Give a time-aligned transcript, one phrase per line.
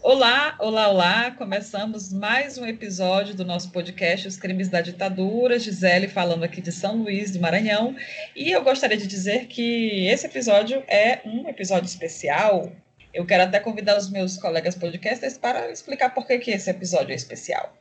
[0.00, 1.30] Olá, olá, olá!
[1.32, 5.58] Começamos mais um episódio do nosso podcast Os Crimes da Ditadura.
[5.58, 7.96] Gisele falando aqui de São Luís do Maranhão.
[8.34, 12.72] E eu gostaria de dizer que esse episódio é um episódio especial.
[13.12, 17.10] Eu quero até convidar os meus colegas podcasters para explicar por que, que esse episódio
[17.12, 17.76] é especial.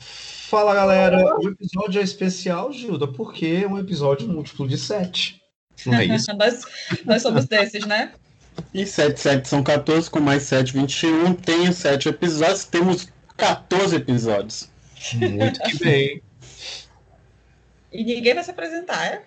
[0.00, 5.40] Fala galera, o episódio é especial, Gilda, porque é um episódio múltiplo de sete.
[5.86, 6.26] Não é isso?
[6.36, 6.62] nós,
[7.04, 8.12] nós somos desses, né?
[8.72, 11.34] E 7, 7 são 14, com mais 7, 21.
[11.34, 14.70] Tenho 7 episódios, temos 14 episódios.
[15.14, 16.22] Muito que bem.
[17.92, 19.22] E ninguém vai se apresentar, é?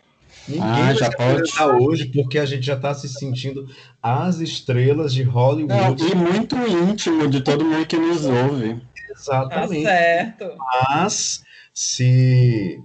[0.48, 1.32] Ninguém ah, vai já se pode.
[1.32, 3.68] apresentar hoje, porque a gente já está se sentindo
[4.02, 6.04] as estrelas de Hollywood.
[6.04, 8.82] Não, e muito íntimo de todo mundo que nos ouve.
[9.12, 9.84] Exatamente.
[9.84, 10.56] Tá certo.
[10.58, 12.82] Mas, se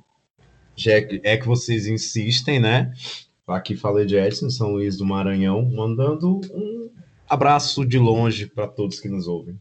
[0.76, 2.92] já é, é que vocês insistem, né?
[3.46, 6.88] Aqui falei de Edson, São Luís do Maranhão, mandando um
[7.28, 9.58] abraço de longe para todos que nos ouvem.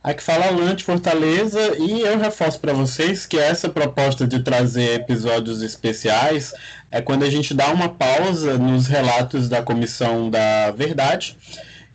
[0.00, 5.60] Aqui fala Lante Fortaleza e eu reforço para vocês que essa proposta de trazer episódios
[5.60, 6.54] especiais
[6.92, 11.36] é quando a gente dá uma pausa nos relatos da Comissão da Verdade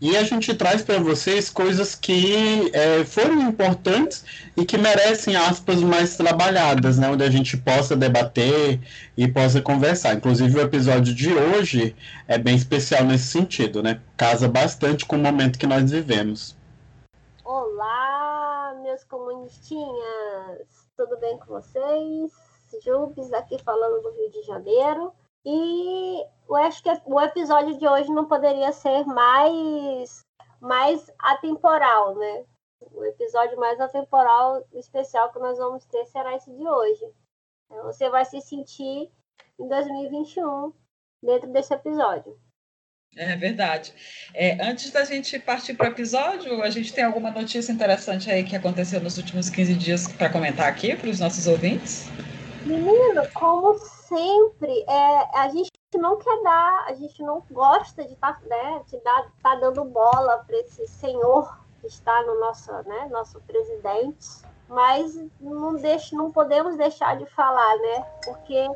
[0.02, 4.26] e a gente traz para vocês coisas que é, foram importantes
[4.58, 7.08] e que merecem aspas mais trabalhadas, né?
[7.08, 8.80] Onde a gente possa debater
[9.16, 10.16] e possa conversar.
[10.16, 11.96] Inclusive o episódio de hoje
[12.28, 14.02] é bem especial nesse sentido, né?
[14.18, 16.58] Casa bastante com o momento que nós vivemos.
[17.46, 20.68] Olá, meus comunistinhas!
[20.98, 22.32] Tudo bem com vocês?
[22.84, 25.14] Jubes aqui falando do Rio de Janeiro.
[25.46, 30.24] E eu acho que o episódio de hoje não poderia ser mais,
[30.60, 32.46] mais atemporal, né?
[32.92, 37.06] O episódio mais atemporal especial que nós vamos ter será esse de hoje.
[37.66, 39.10] Então, você vai se sentir
[39.60, 40.74] em 2021
[41.24, 42.38] dentro desse episódio.
[43.16, 43.94] É verdade.
[44.34, 48.44] É, antes da gente partir para o episódio, a gente tem alguma notícia interessante aí
[48.44, 52.08] que aconteceu nos últimos 15 dias para comentar aqui para os nossos ouvintes?
[52.66, 53.74] Menino, como
[54.12, 58.84] sempre, é, a gente não quer dar, a gente não gosta de estar tá, né,
[58.88, 64.28] de dar, tá dando bola para esse senhor que está no nosso, né, nosso presidente,
[64.68, 68.06] mas não, deixe, não podemos deixar de falar, né?
[68.24, 68.70] Porque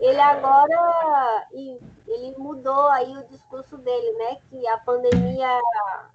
[0.00, 4.36] ele agora ele mudou aí o discurso dele, né?
[4.50, 5.48] Que a pandemia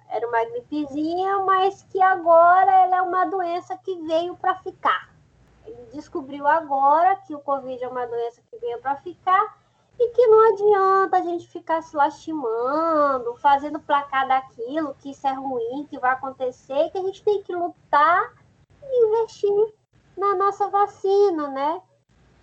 [0.08, 5.13] era uma gripezinha, mas que agora ela é uma doença que veio para ficar.
[5.92, 9.56] Descobriu agora que o Covid é uma doença que veio para ficar
[9.98, 15.32] e que não adianta a gente ficar se lastimando, fazendo placar daquilo, que isso é
[15.32, 18.32] ruim, que vai acontecer, que a gente tem que lutar
[18.82, 19.74] e investir
[20.16, 21.82] na nossa vacina, né?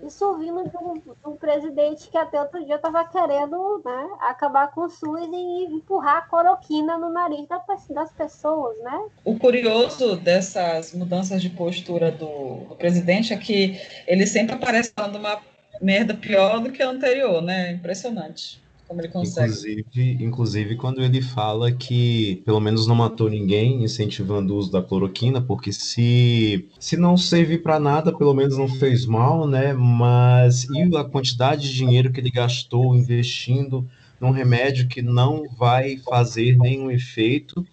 [0.05, 4.71] Isso vindo de um, de um, presidente que até outro dia estava querendo né, acabar
[4.71, 7.47] com o SUS e empurrar a coroquina no nariz
[7.89, 9.05] das pessoas, né?
[9.23, 15.17] O curioso dessas mudanças de postura do, do presidente é que ele sempre aparece falando
[15.17, 15.39] uma
[15.81, 17.71] merda pior do que a anterior, né?
[17.71, 18.60] Impressionante
[18.91, 19.47] como ele consegue.
[19.47, 24.83] Inclusive, inclusive, quando ele fala que pelo menos não matou ninguém, incentivando o uso da
[24.83, 29.73] cloroquina, porque se, se não servir para nada, pelo menos não fez mal, né?
[29.73, 33.87] Mas e a quantidade de dinheiro que ele gastou investindo
[34.19, 37.65] num remédio que não vai fazer nenhum efeito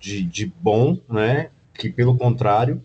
[0.00, 1.50] de, de bom, né?
[1.74, 2.80] Que pelo contrário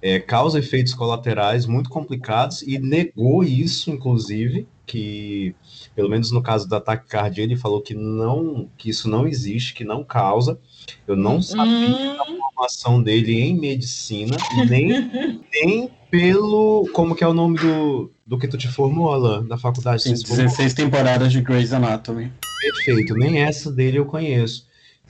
[0.00, 5.54] é, causa efeitos colaterais muito complicados e negou isso, inclusive, que
[5.94, 9.74] pelo menos no caso do ataque cardíaco, ele falou que não, que isso não existe,
[9.74, 10.58] que não causa.
[11.06, 12.16] Eu não sabia hum.
[12.20, 14.36] a formação dele em medicina,
[14.68, 15.10] nem,
[15.52, 16.88] nem pelo.
[16.92, 20.02] Como que é o nome do, do que tu te formou, Alan, da faculdade?
[20.02, 22.32] Sim, 16 temporadas de Grey's Anatomy.
[22.60, 24.66] Perfeito, nem essa dele eu conheço.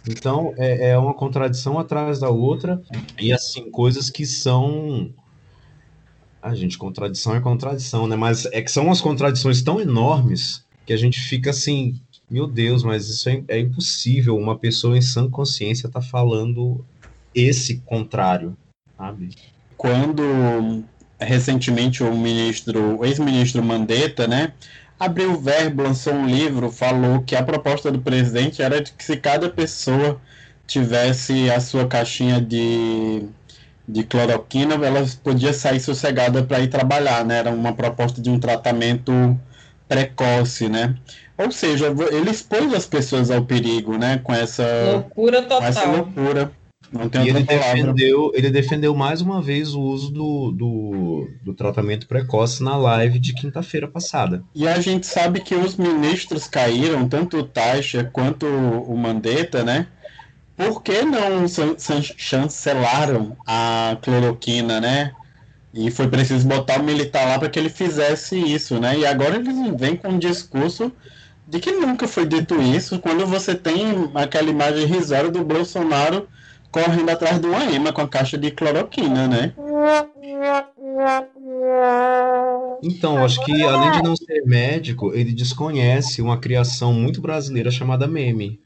[0.06, 2.82] Então, é, é uma contradição atrás da outra,
[3.18, 5.10] e assim, coisas que são
[6.42, 8.16] ah, gente, contradição é contradição, né?
[8.16, 12.00] Mas é que são umas contradições tão enormes que a gente fica assim,
[12.30, 14.36] Meu Deus, mas isso é, é impossível.
[14.36, 16.84] Uma pessoa em sã consciência tá falando
[17.34, 18.56] esse contrário,
[18.96, 19.30] sabe?
[19.76, 20.84] Quando
[21.18, 24.52] recentemente o ministro, o ex-ministro Mandetta, né,
[24.98, 29.04] abriu o verbo, lançou um livro, falou que a proposta do presidente era de que
[29.04, 30.20] se cada pessoa
[30.66, 33.26] tivesse a sua caixinha de,
[33.86, 37.38] de cloroquina, ela podia sair sossegada para ir trabalhar, né?
[37.38, 39.12] Era uma proposta de um tratamento
[39.88, 40.94] precoce, né?
[41.36, 44.18] Ou seja, ele expôs as pessoas ao perigo, né?
[44.22, 45.60] Com essa loucura total.
[45.60, 46.52] Com essa loucura.
[46.92, 51.54] Não tem e ele defendeu, ele defendeu mais uma vez o uso do, do, do
[51.54, 54.44] tratamento precoce na live de quinta-feira passada.
[54.54, 59.88] E a gente sabe que os ministros caíram, tanto o Taixa quanto o Mandetta, né?
[60.56, 61.46] Por que não
[62.16, 65.12] chancelaram a cloroquina, né?
[65.74, 68.96] E foi preciso botar o militar lá para que ele fizesse isso, né?
[68.98, 70.92] E agora eles vêm com um discurso
[71.48, 76.28] de que nunca foi dito isso, quando você tem aquela imagem risória do Bolsonaro
[76.70, 79.52] correndo atrás de uma ema com a caixa de cloroquina, né?
[82.82, 88.06] Então, acho que além de não ser médico, ele desconhece uma criação muito brasileira chamada
[88.06, 88.60] meme.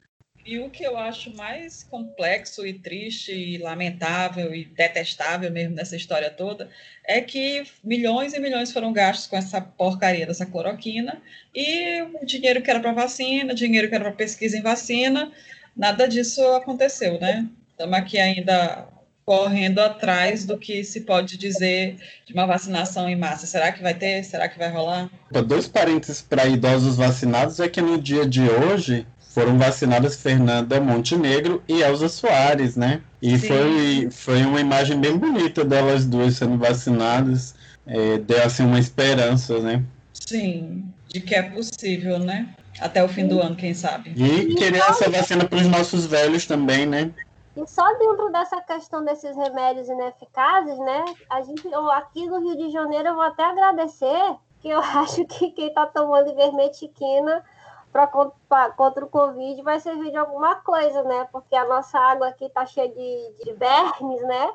[0.48, 5.94] E o que eu acho mais complexo e triste e lamentável e detestável mesmo nessa
[5.94, 6.70] história toda
[7.04, 11.20] é que milhões e milhões foram gastos com essa porcaria dessa cloroquina
[11.54, 15.30] e o dinheiro que era para vacina, dinheiro que era para pesquisa em vacina,
[15.76, 17.46] nada disso aconteceu, né?
[17.72, 18.88] Estamos aqui ainda
[19.26, 23.46] correndo atrás do que se pode dizer de uma vacinação em massa.
[23.46, 24.24] Será que vai ter?
[24.24, 25.10] Será que vai rolar?
[25.46, 29.06] Dois parênteses para idosos vacinados é que no dia de hoje
[29.38, 33.00] foram vacinadas Fernanda Montenegro e Elza Soares, né?
[33.22, 37.54] E foi, foi uma imagem bem bonita delas duas sendo vacinadas.
[37.86, 39.84] É, deu assim uma esperança, né?
[40.12, 42.48] Sim, de que é possível, né?
[42.80, 44.12] Até o fim do ano, quem sabe.
[44.16, 47.12] E querer essa vacina para os nossos velhos também, né?
[47.56, 51.04] E só dentro dessa questão desses remédios ineficazes, né?
[51.30, 55.24] A gente, eu, aqui no Rio de Janeiro, eu vou até agradecer, que eu acho
[55.26, 57.44] que quem está tomando ivermectina
[57.92, 58.06] pra,
[58.48, 61.28] pra, contra o Covid vai servir de alguma coisa, né?
[61.32, 64.52] Porque a nossa água aqui está cheia de, de vermes, né?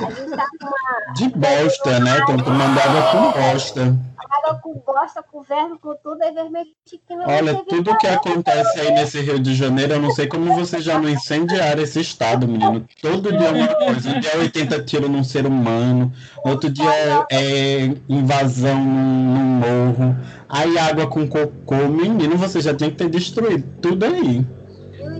[0.00, 0.46] A gente tá.
[1.14, 2.18] De bosta, né?
[2.18, 7.00] Estão tomando água com bosta água com bosta, com verme, com tudo, é vermelho que
[7.14, 10.80] não Olha, tudo que acontece aí nesse Rio de Janeiro, eu não sei como você
[10.80, 12.86] já não incendiaram esse estado, menino.
[13.00, 14.10] Todo dia é uma coisa.
[14.10, 16.12] Um dia é 80 tiros num ser humano,
[16.44, 20.16] outro dia é, é invasão num, morro,
[20.48, 21.88] aí água com cocô.
[21.88, 24.44] Menino, você já tinha que ter destruído tudo aí.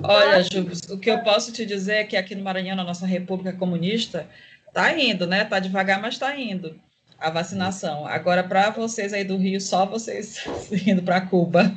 [0.02, 3.06] Olha, Júlio, o que eu posso te dizer é que aqui no Maranhão, na nossa
[3.06, 4.26] República Comunista,
[4.74, 5.44] tá indo, né?
[5.44, 6.74] Tá devagar, mas tá indo
[7.18, 8.06] a vacinação.
[8.06, 10.44] Agora, para vocês aí do Rio, só vocês
[10.86, 11.72] indo para Cuba.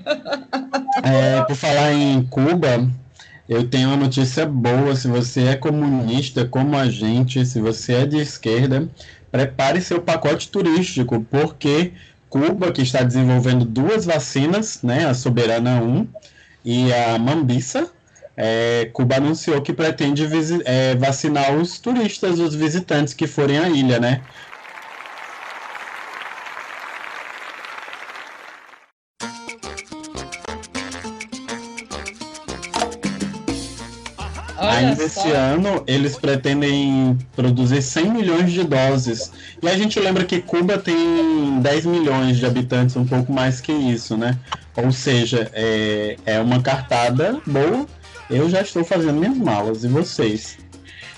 [1.03, 2.89] É, por falar em Cuba,
[3.47, 4.95] eu tenho uma notícia boa.
[4.95, 8.89] Se você é comunista como a gente, se você é de esquerda,
[9.31, 11.93] prepare seu pacote turístico, porque
[12.29, 16.07] Cuba, que está desenvolvendo duas vacinas, né, a Soberana 1
[16.65, 17.89] e a Mambissa,
[18.37, 20.23] é, Cuba anunciou que pretende
[20.63, 24.21] é, vacinar os turistas, os visitantes que forem à ilha, né?
[34.59, 39.31] Ainda esse ano, eles pretendem produzir 100 milhões de doses.
[39.61, 43.71] E a gente lembra que Cuba tem 10 milhões de habitantes, um pouco mais que
[43.71, 44.37] isso, né?
[44.75, 47.87] Ou seja, é, é uma cartada boa.
[48.29, 50.57] Eu já estou fazendo minhas malas, e vocês?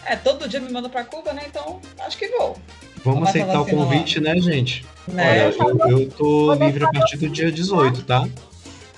[0.06, 1.44] É, todo dia me manda para Cuba, né?
[1.48, 2.58] Então, acho que vou.
[3.04, 4.34] Vamos aceitar o convite, lá.
[4.34, 4.86] né, gente?
[5.08, 5.52] Né?
[5.60, 8.28] Olha, eu, eu tô livre a partir do dia 18, tá?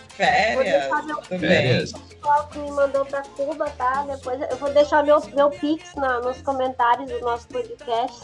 [0.10, 0.90] Férias.
[1.28, 1.92] Férias.
[1.92, 4.06] O pessoal que me mandou para Cuba, tá?
[4.08, 8.20] Depois eu vou deixar meu, meu pix na, nos comentários do nosso podcast.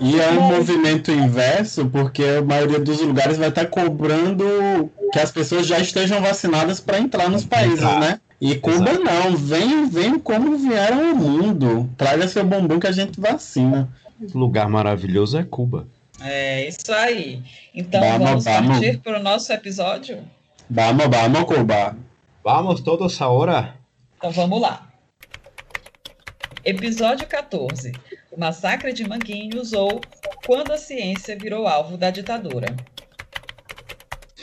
[0.00, 5.32] E é um movimento inverso, porque a maioria dos lugares vai estar cobrando que as
[5.32, 8.20] pessoas já estejam vacinadas para entrar nos países, né?
[8.38, 9.02] E Cuba Exato.
[9.02, 11.88] não, vem, vem como vieram ao mundo.
[11.96, 13.88] Traga seu bumbum que a gente vacina.
[14.34, 15.88] Lugar maravilhoso é Cuba.
[16.20, 17.42] É isso aí.
[17.74, 20.22] Então vamos, vamos partir para o nosso episódio.
[20.68, 21.96] Vamos, vamos, Cuba.
[22.44, 23.74] Vamos todos agora.
[24.18, 24.86] Então vamos lá.
[26.62, 27.92] Episódio 14.
[28.30, 29.98] O massacre de Manguinhos ou
[30.44, 32.66] Quando a ciência virou alvo da ditadura.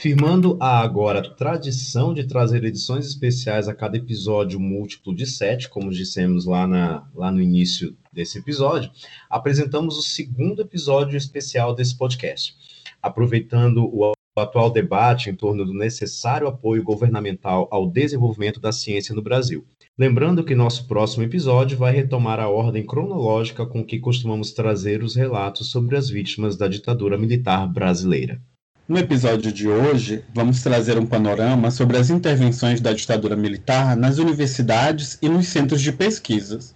[0.03, 5.89] Firmando a agora tradição de trazer edições especiais a cada episódio múltiplo de sete, como
[5.91, 8.91] dissemos lá, na, lá no início desse episódio,
[9.29, 12.53] apresentamos o segundo episódio especial desse podcast.
[13.01, 19.21] Aproveitando o atual debate em torno do necessário apoio governamental ao desenvolvimento da ciência no
[19.21, 19.65] Brasil.
[19.97, 25.15] Lembrando que nosso próximo episódio vai retomar a ordem cronológica com que costumamos trazer os
[25.15, 28.41] relatos sobre as vítimas da ditadura militar brasileira.
[28.85, 34.17] No episódio de hoje, vamos trazer um panorama sobre as intervenções da ditadura militar nas
[34.17, 36.75] universidades e nos centros de pesquisas,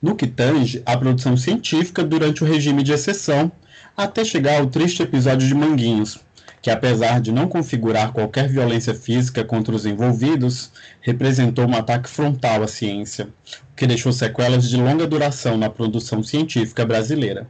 [0.00, 3.50] no que tange à produção científica durante o regime de exceção,
[3.96, 6.20] até chegar ao triste episódio de Manguinhos,
[6.62, 12.62] que apesar de não configurar qualquer violência física contra os envolvidos, representou um ataque frontal
[12.62, 13.30] à ciência,
[13.72, 17.48] o que deixou sequelas de longa duração na produção científica brasileira.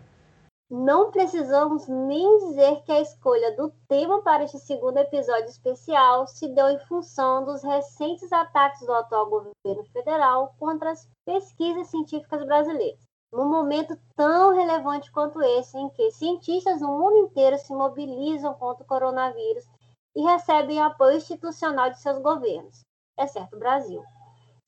[0.71, 6.47] Não precisamos nem dizer que a escolha do tema para este segundo episódio especial se
[6.49, 13.01] deu em função dos recentes ataques do atual governo federal contra as pesquisas científicas brasileiras.
[13.33, 18.85] Num momento tão relevante quanto esse, em que cientistas no mundo inteiro se mobilizam contra
[18.85, 19.65] o coronavírus
[20.15, 22.85] e recebem apoio institucional de seus governos,
[23.19, 24.05] exceto o Brasil,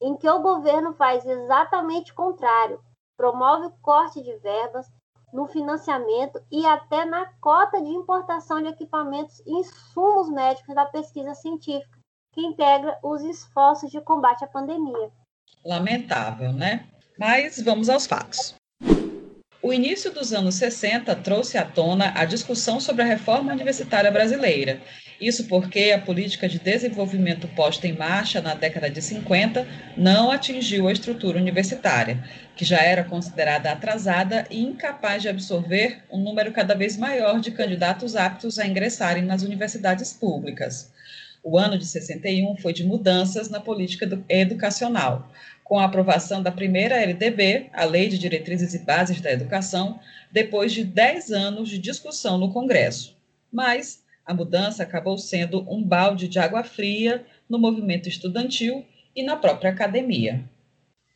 [0.01, 2.81] em que o governo faz exatamente o contrário,
[3.19, 4.91] promove o corte de verbas,
[5.33, 11.35] no financiamento e até na cota de importação de equipamentos e insumos médicos da pesquisa
[11.35, 11.99] científica,
[12.33, 15.11] que integra os esforços de combate à pandemia.
[15.65, 16.87] Lamentável, né?
[17.19, 18.55] Mas vamos aos fatos.
[19.63, 24.81] O início dos anos 60 trouxe à tona a discussão sobre a reforma universitária brasileira.
[25.21, 30.89] Isso porque a política de desenvolvimento posta em marcha na década de 50 não atingiu
[30.89, 32.25] a estrutura universitária,
[32.57, 37.51] que já era considerada atrasada e incapaz de absorver um número cada vez maior de
[37.51, 40.91] candidatos aptos a ingressarem nas universidades públicas.
[41.43, 45.31] O ano de 61 foi de mudanças na política educacional
[45.71, 50.01] com a aprovação da primeira LDB, a Lei de Diretrizes e Bases da Educação,
[50.33, 53.17] depois de 10 anos de discussão no Congresso.
[53.53, 58.85] Mas a mudança acabou sendo um balde de água fria no movimento estudantil
[59.15, 60.49] e na própria academia.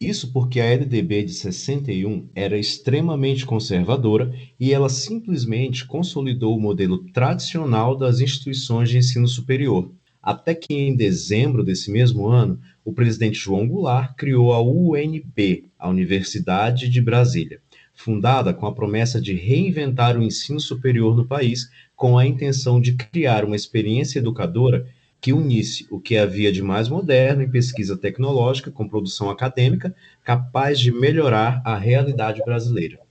[0.00, 7.04] Isso porque a LDB de 61 era extremamente conservadora e ela simplesmente consolidou o modelo
[7.12, 13.38] tradicional das instituições de ensino superior, até que em dezembro desse mesmo ano, o presidente
[13.38, 17.60] João Goulart criou a UNB, a Universidade de Brasília,
[17.94, 22.94] fundada com a promessa de reinventar o ensino superior no país, com a intenção de
[22.94, 24.86] criar uma experiência educadora
[25.20, 30.78] que unisse o que havia de mais moderno em pesquisa tecnológica com produção acadêmica, capaz
[30.78, 33.03] de melhorar a realidade brasileira.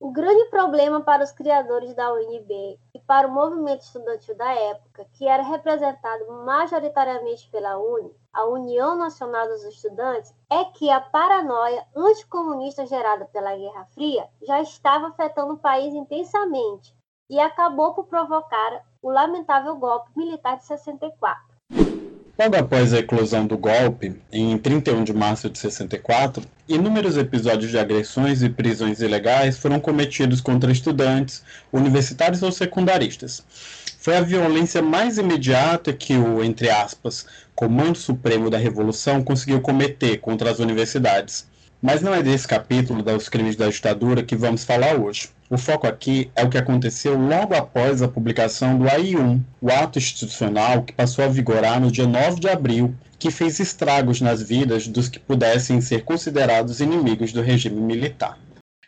[0.00, 5.04] O grande problema para os criadores da UNB e para o movimento estudantil da época,
[5.12, 11.84] que era representado majoritariamente pela UNE, a União Nacional dos Estudantes, é que a paranoia
[11.96, 16.94] anticomunista gerada pela Guerra Fria já estava afetando o país intensamente
[17.28, 21.47] e acabou por provocar o lamentável golpe militar de 64.
[22.38, 27.76] Logo após a eclosão do golpe, em 31 de março de 64, inúmeros episódios de
[27.76, 31.42] agressões e prisões ilegais foram cometidos contra estudantes,
[31.72, 33.42] universitários ou secundaristas.
[33.98, 37.26] Foi a violência mais imediata que o, entre aspas,
[37.56, 41.44] Comando Supremo da Revolução conseguiu cometer contra as universidades.
[41.82, 45.28] Mas não é desse capítulo dos crimes da ditadura que vamos falar hoje.
[45.50, 49.98] O foco aqui é o que aconteceu logo após a publicação do AI-1, o ato
[49.98, 54.86] institucional que passou a vigorar no dia 9 de abril, que fez estragos nas vidas
[54.86, 58.38] dos que pudessem ser considerados inimigos do regime militar.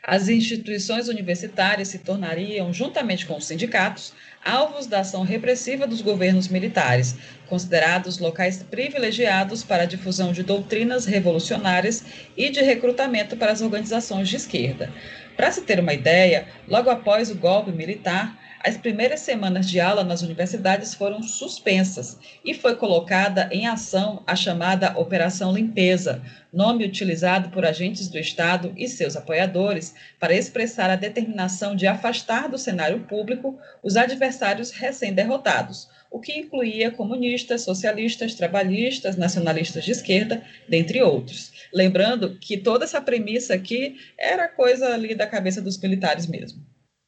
[0.05, 4.13] As instituições universitárias se tornariam, juntamente com os sindicatos,
[4.45, 7.17] alvos da ação repressiva dos governos militares,
[7.49, 12.05] considerados locais privilegiados para a difusão de doutrinas revolucionárias
[12.37, 14.91] e de recrutamento para as organizações de esquerda.
[15.37, 20.05] Para se ter uma ideia, logo após o golpe militar, as primeiras semanas de aula
[20.05, 27.49] nas universidades foram suspensas e foi colocada em ação a chamada Operação Limpeza, nome utilizado
[27.49, 33.01] por agentes do Estado e seus apoiadores para expressar a determinação de afastar do cenário
[33.01, 41.51] público os adversários recém-derrotados, o que incluía comunistas, socialistas, trabalhistas, nacionalistas de esquerda, dentre outros.
[41.73, 46.63] Lembrando que toda essa premissa aqui era coisa ali da cabeça dos militares mesmo.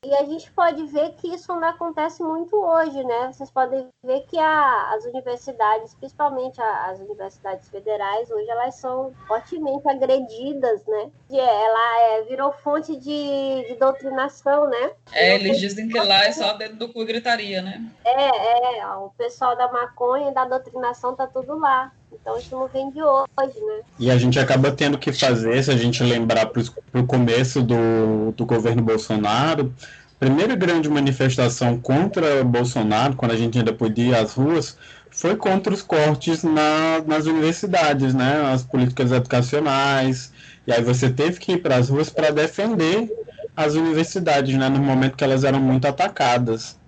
[0.05, 3.33] E a gente pode ver que isso não acontece muito hoje, né?
[3.33, 9.15] Vocês podem ver que a, as universidades, principalmente a, as universidades federais, hoje elas são
[9.29, 11.11] fortemente agredidas, né?
[11.31, 14.91] E ela é, virou fonte de, de doutrinação, né?
[15.13, 17.81] É, eles dizem que lá é só dentro do cu gritaria, né?
[18.05, 21.93] É, é, o pessoal da maconha e da doutrinação tá tudo lá.
[22.13, 23.81] Então isso não vem de hoje, né?
[23.99, 26.63] E a gente acaba tendo que fazer, se a gente lembrar para
[26.95, 29.73] o começo do, do governo Bolsonaro,
[30.19, 34.77] primeira grande manifestação contra Bolsonaro, quando a gente ainda podia ir às ruas,
[35.11, 38.53] foi contra os cortes na, nas universidades, né?
[38.53, 40.33] As políticas educacionais.
[40.67, 43.11] E aí você teve que ir para as ruas para defender
[43.57, 44.69] as universidades, né?
[44.69, 46.79] No momento que elas eram muito atacadas.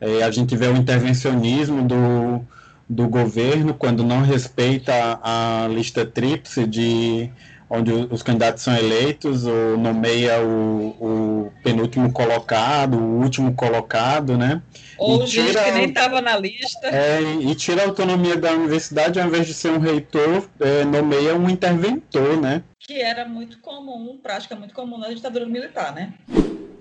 [0.00, 2.40] É, a gente vê o intervencionismo do,
[2.88, 7.30] do governo quando não respeita a, lista tríplice de
[7.70, 14.62] onde os candidatos são eleitos, ou nomeia o, o penúltimo colocado, o último colocado, né?
[14.96, 16.88] Ou gente que nem estava na lista.
[16.88, 21.36] É, e tira a autonomia da universidade, ao invés de ser um reitor, é, nomeia
[21.36, 22.62] um interventor, né?
[22.80, 26.14] Que era muito comum, prática muito comum na ditadura militar, né?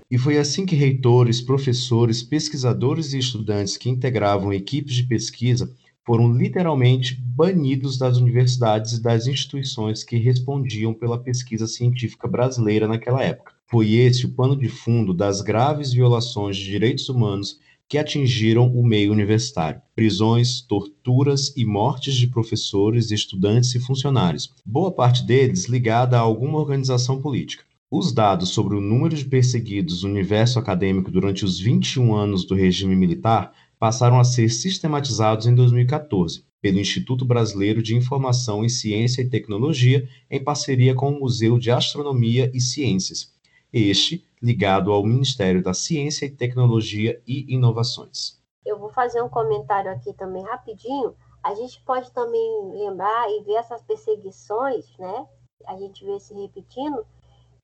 [0.09, 5.69] E foi assim que reitores, professores, pesquisadores e estudantes que integravam equipes de pesquisa
[6.07, 13.21] foram literalmente banidos das universidades e das instituições que respondiam pela pesquisa científica brasileira naquela
[13.21, 13.51] época.
[13.69, 17.59] Foi esse o pano de fundo das graves violações de direitos humanos
[17.89, 19.81] que atingiram o meio universitário.
[19.93, 26.57] Prisões, torturas e mortes de professores, estudantes e funcionários, boa parte deles ligada a alguma
[26.57, 27.65] organização política.
[27.91, 32.55] Os dados sobre o número de perseguidos no universo acadêmico durante os 21 anos do
[32.55, 39.21] regime militar passaram a ser sistematizados em 2014 pelo Instituto Brasileiro de Informação em Ciência
[39.21, 43.33] e Tecnologia, em parceria com o Museu de Astronomia e Ciências,
[43.71, 48.39] este ligado ao Ministério da Ciência e Tecnologia e Inovações.
[48.65, 51.15] Eu vou fazer um comentário aqui também rapidinho.
[51.43, 55.25] A gente pode também lembrar e ver essas perseguições, né?
[55.65, 57.05] A gente vê se repetindo,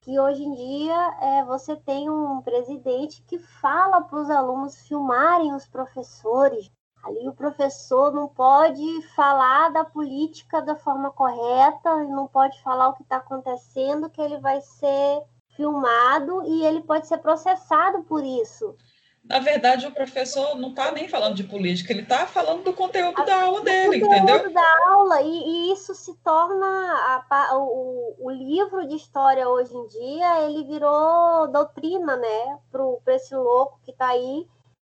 [0.03, 5.55] que hoje em dia é, você tem um presidente que fala para os alunos filmarem
[5.55, 6.69] os professores.
[7.05, 12.93] Ali o professor não pode falar da política da forma correta, não pode falar o
[12.93, 15.23] que está acontecendo, que ele vai ser
[15.55, 18.75] filmado e ele pode ser processado por isso.
[19.23, 23.21] Na verdade, o professor não está nem falando de política, ele está falando do conteúdo
[23.21, 24.35] a, da aula dele, do entendeu?
[24.35, 27.23] conteúdo da aula, e, e isso se torna.
[27.29, 32.59] A, o, o, livro de história hoje em dia, ele virou doutrina, né?
[32.69, 34.45] Para esse louco que está aí.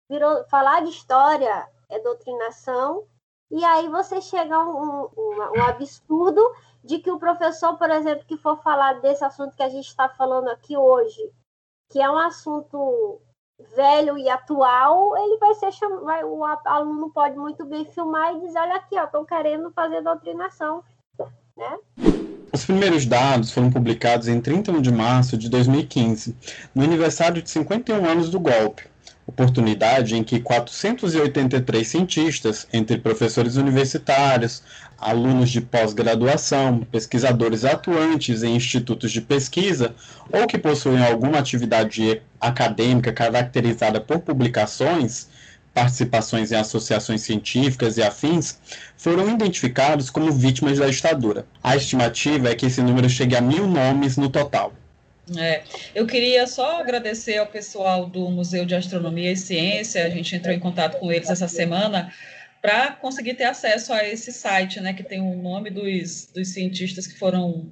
[0.09, 3.05] Virou, falar de história é doutrinação,
[3.49, 6.41] e aí você chega a um, um, um absurdo
[6.83, 10.09] de que o professor, por exemplo, que for falar desse assunto que a gente está
[10.09, 11.31] falando aqui hoje,
[11.89, 13.21] que é um assunto
[13.75, 15.69] velho e atual, ele vai ser
[16.03, 20.83] vai, o aluno pode muito bem filmar e dizer, olha aqui, estão querendo fazer doutrinação,
[21.57, 21.77] né?
[22.53, 26.35] Os primeiros dados foram publicados em 31 de março de 2015,
[26.73, 28.87] no aniversário de 51 anos do golpe,
[29.27, 34.61] oportunidade em que 483 cientistas, entre professores universitários,
[34.97, 39.95] alunos de pós-graduação, pesquisadores atuantes em institutos de pesquisa
[40.31, 45.27] ou que possuem alguma atividade acadêmica caracterizada por publicações,
[45.73, 48.57] participações em associações científicas e afins,
[48.95, 51.45] foram identificados como vítimas da ditadura.
[51.61, 54.71] A estimativa é que esse número chegue a mil nomes no total.
[55.37, 55.63] É,
[55.95, 60.53] eu queria só agradecer ao pessoal do Museu de Astronomia e Ciência, a gente entrou
[60.53, 62.13] em contato com eles essa semana,
[62.61, 67.07] para conseguir ter acesso a esse site, né, que tem o nome dos, dos cientistas
[67.07, 67.71] que foram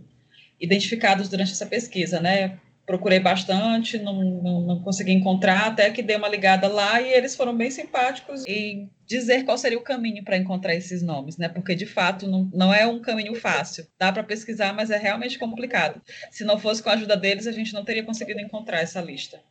[0.60, 2.58] identificados durante essa pesquisa, né?
[2.86, 7.34] Procurei bastante, não, não, não, consegui encontrar, até que dei uma ligada lá e eles
[7.34, 11.48] foram bem simpáticos em dizer qual seria o caminho para encontrar esses nomes, né?
[11.48, 13.88] Porque de fato não, não é um caminho fácil.
[13.98, 16.02] Dá para pesquisar, mas é realmente complicado.
[16.30, 19.42] Se não fosse com a ajuda deles, a gente não teria conseguido encontrar essa lista.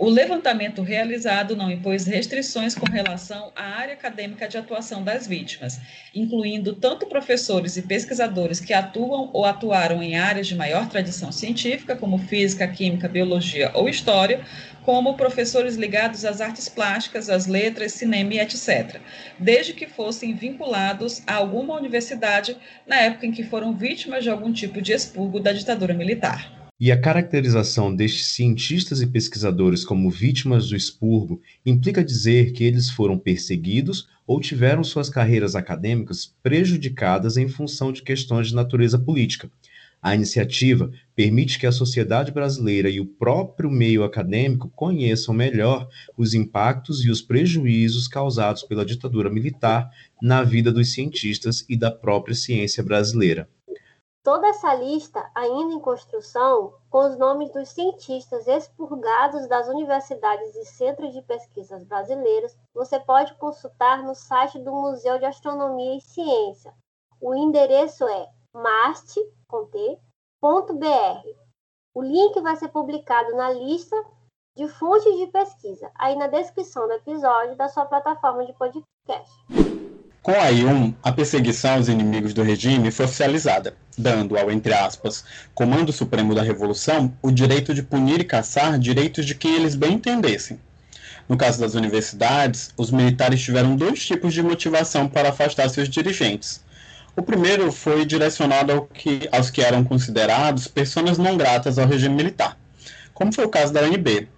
[0.00, 5.78] O levantamento realizado não impôs restrições com relação à área acadêmica de atuação das vítimas,
[6.14, 11.94] incluindo tanto professores e pesquisadores que atuam ou atuaram em áreas de maior tradição científica,
[11.94, 14.40] como física, química, biologia ou história,
[14.86, 19.02] como professores ligados às artes plásticas, às letras, cinema e etc.,
[19.38, 24.50] desde que fossem vinculados a alguma universidade na época em que foram vítimas de algum
[24.50, 26.59] tipo de expurgo da ditadura militar.
[26.82, 32.88] E a caracterização destes cientistas e pesquisadores como vítimas do expurgo implica dizer que eles
[32.88, 39.50] foram perseguidos ou tiveram suas carreiras acadêmicas prejudicadas em função de questões de natureza política.
[40.00, 46.32] A iniciativa permite que a sociedade brasileira e o próprio meio acadêmico conheçam melhor os
[46.32, 49.90] impactos e os prejuízos causados pela ditadura militar
[50.22, 53.46] na vida dos cientistas e da própria ciência brasileira.
[54.22, 60.64] Toda essa lista, ainda em construção, com os nomes dos cientistas expurgados das universidades e
[60.66, 66.74] centros de pesquisas brasileiros, você pode consultar no site do Museu de Astronomia e Ciência.
[67.18, 69.24] O endereço é mast.br.
[71.94, 73.96] O link vai ser publicado na lista
[74.54, 79.30] de fontes de pesquisa, aí na descrição do episódio da sua plataforma de podcast.
[80.30, 85.24] Com a I1, a perseguição aos inimigos do regime foi oficializada, dando ao, entre aspas,
[85.52, 89.94] Comando Supremo da Revolução o direito de punir e caçar direitos de quem eles bem
[89.94, 90.60] entendessem.
[91.28, 96.62] No caso das universidades, os militares tiveram dois tipos de motivação para afastar seus dirigentes.
[97.16, 102.14] O primeiro foi direcionado ao que, aos que eram considerados pessoas não gratas ao regime
[102.14, 102.56] militar,
[103.12, 104.28] como foi o caso da UNB,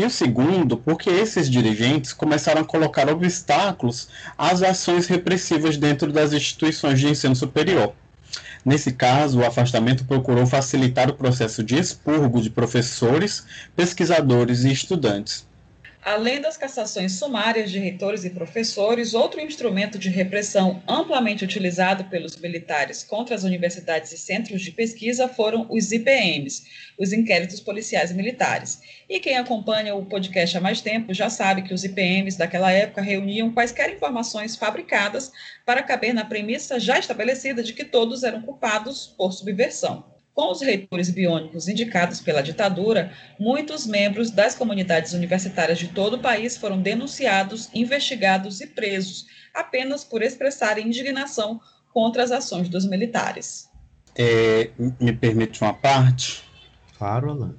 [0.00, 4.08] e o segundo, porque esses dirigentes começaram a colocar obstáculos
[4.38, 7.92] às ações repressivas dentro das instituições de ensino superior.
[8.64, 13.44] Nesse caso, o afastamento procurou facilitar o processo de expurgo de professores,
[13.76, 15.46] pesquisadores e estudantes.
[16.02, 22.36] Além das cassações sumárias de reitores e professores, outro instrumento de repressão amplamente utilizado pelos
[22.36, 26.64] militares contra as universidades e centros de pesquisa foram os IPMs,
[26.98, 28.80] os inquéritos policiais militares.
[29.10, 33.02] E quem acompanha o podcast há mais tempo já sabe que os IPMs daquela época
[33.02, 35.30] reuniam quaisquer informações fabricadas
[35.66, 40.09] para caber na premissa já estabelecida de que todos eram culpados por subversão.
[40.34, 46.20] Com os reitores biônicos indicados pela ditadura, muitos membros das comunidades universitárias de todo o
[46.20, 51.60] país foram denunciados, investigados e presos, apenas por expressarem indignação
[51.92, 53.68] contra as ações dos militares.
[54.16, 56.42] É, me permite uma parte?
[56.96, 57.54] Claro, Alain.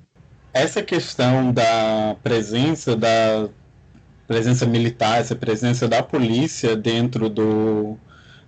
[0.53, 3.49] Essa questão da presença da
[4.27, 7.97] presença militar, essa presença da polícia dentro do,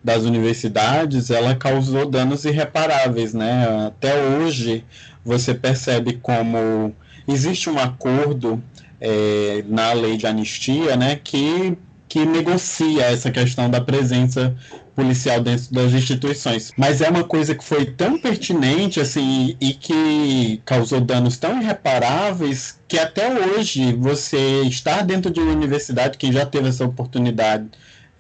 [0.03, 3.87] das universidades, ela causou danos irreparáveis, né?
[3.87, 4.83] Até hoje
[5.23, 6.93] você percebe como
[7.27, 8.61] existe um acordo
[8.99, 11.77] é, na lei de anistia, né, que
[12.13, 14.55] que negocia essa questão da presença
[14.95, 16.71] policial dentro das instituições.
[16.77, 22.79] Mas é uma coisa que foi tão pertinente assim e que causou danos tão irreparáveis
[22.87, 27.71] que até hoje você estar dentro de uma universidade, quem já teve essa oportunidade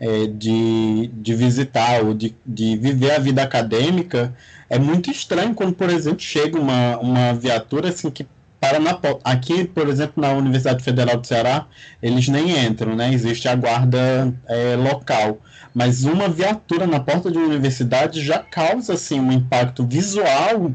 [0.03, 4.35] é, de, de visitar ou de, de viver a vida acadêmica,
[4.69, 8.27] é muito estranho quando, por exemplo, chega uma, uma viatura assim que
[8.59, 11.67] para na aqui, por exemplo, na Universidade Federal do Ceará,
[12.01, 13.13] eles nem entram, né?
[13.13, 15.39] Existe a guarda é, local,
[15.73, 20.71] mas uma viatura na porta de uma universidade já causa assim um impacto visual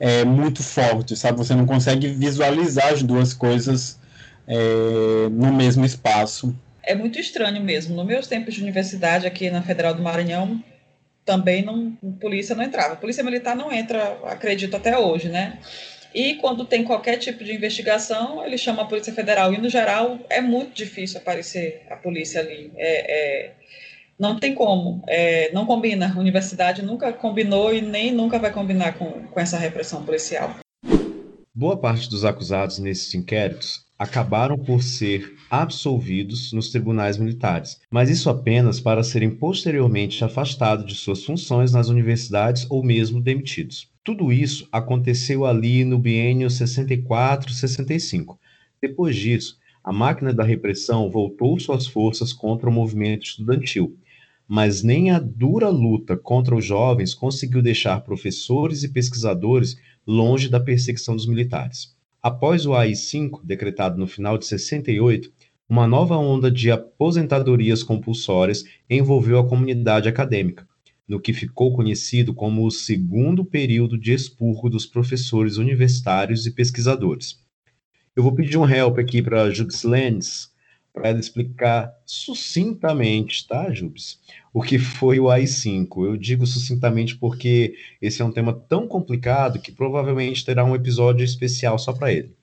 [0.00, 1.38] é, muito forte, sabe?
[1.38, 4.00] Você não consegue visualizar as duas coisas
[4.48, 6.54] é, no mesmo espaço
[6.86, 7.94] é muito estranho mesmo.
[7.94, 10.62] Nos meus tempos de universidade aqui na Federal do Maranhão,
[11.24, 12.96] também não, polícia não entrava.
[12.96, 15.58] polícia militar não entra, acredito até hoje, né?
[16.14, 19.52] E quando tem qualquer tipo de investigação, ele chama a Polícia Federal.
[19.52, 22.70] E, no geral, é muito difícil aparecer a polícia ali.
[22.76, 23.52] É, é,
[24.16, 25.02] não tem como.
[25.08, 26.12] É, não combina.
[26.14, 30.54] A universidade nunca combinou e nem nunca vai combinar com, com essa repressão policial.
[31.52, 38.28] Boa parte dos acusados nesses inquéritos acabaram por ser absolvidos nos tribunais militares, mas isso
[38.28, 43.88] apenas para serem posteriormente afastados de suas funções nas universidades ou mesmo demitidos.
[44.02, 48.36] Tudo isso aconteceu ali no biênio 64-65.
[48.80, 53.96] Depois disso, a máquina da repressão voltou suas forças contra o movimento estudantil,
[54.48, 60.60] mas nem a dura luta contra os jovens conseguiu deixar professores e pesquisadores longe da
[60.60, 61.94] perseguição dos militares.
[62.22, 65.30] Após o AI-5, decretado no final de 68,
[65.68, 70.68] uma nova onda de aposentadorias compulsórias envolveu a comunidade acadêmica,
[71.08, 77.42] no que ficou conhecido como o segundo período de expurgo dos professores universitários e pesquisadores.
[78.14, 80.52] Eu vou pedir um help aqui para Jubes Lenz,
[80.92, 84.20] para ela explicar sucintamente, tá, Jubes,
[84.52, 86.06] o que foi o AI-5.
[86.06, 91.24] Eu digo sucintamente porque esse é um tema tão complicado que provavelmente terá um episódio
[91.24, 92.36] especial só para ele.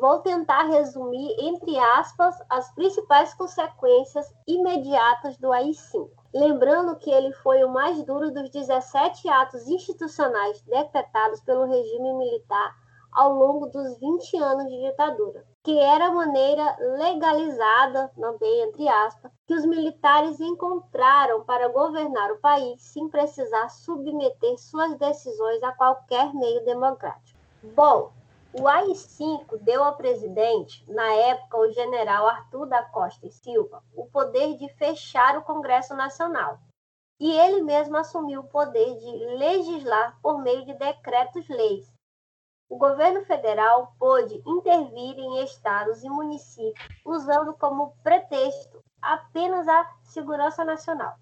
[0.00, 6.08] Vou tentar resumir, entre aspas, as principais consequências imediatas do AI-5.
[6.34, 12.74] Lembrando que ele foi o mais duro dos 17 atos institucionais decretados pelo regime militar
[13.12, 19.30] ao longo dos 20 anos de ditadura que era a maneira legalizada, também entre aspas,
[19.46, 26.32] que os militares encontraram para governar o país sem precisar submeter suas decisões a qualquer
[26.32, 27.38] meio democrático.
[27.74, 28.10] Bom,
[28.52, 34.06] o AI-5 deu ao presidente, na época o general Arthur da Costa e Silva, o
[34.06, 36.58] poder de fechar o Congresso Nacional.
[37.18, 41.92] E ele mesmo assumiu o poder de legislar por meio de decretos-leis,
[42.70, 50.64] o governo federal pôde intervir em estados e municípios usando como pretexto apenas a segurança
[50.64, 51.16] nacional.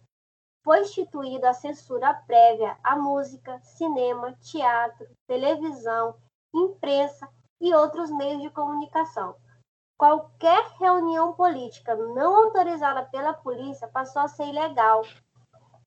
[0.62, 6.14] Foi instituída a censura prévia à música, cinema, teatro, televisão,
[6.54, 7.28] imprensa
[7.60, 9.34] e outros meios de comunicação,
[9.96, 15.02] qualquer reunião política não autorizada pela polícia passou a ser ilegal.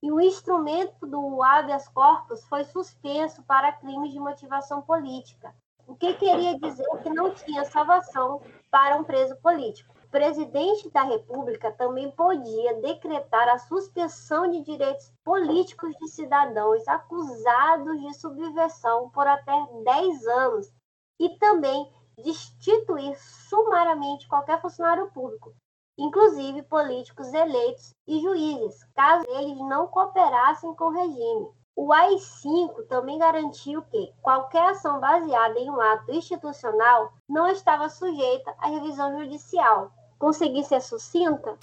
[0.04, 5.54] E o instrumento do habeas corpus foi suspenso para crimes de motivação política,
[5.88, 9.94] o que queria dizer que não tinha salvação para um preso político.
[10.12, 18.14] Presidente da República também podia decretar a suspensão de direitos políticos de cidadãos acusados de
[18.16, 19.54] subversão por até
[19.86, 20.70] 10 anos
[21.18, 25.54] e também destituir sumariamente qualquer funcionário público,
[25.98, 31.50] inclusive políticos eleitos e juízes, caso eles não cooperassem com o regime.
[31.74, 38.54] O AI-5 também garantiu que qualquer ação baseada em um ato institucional não estava sujeita
[38.60, 39.90] à revisão judicial.
[40.22, 41.56] Consegui ser sucinta?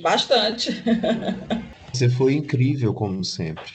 [0.00, 0.82] Bastante.
[1.92, 3.70] Você foi incrível, como sempre.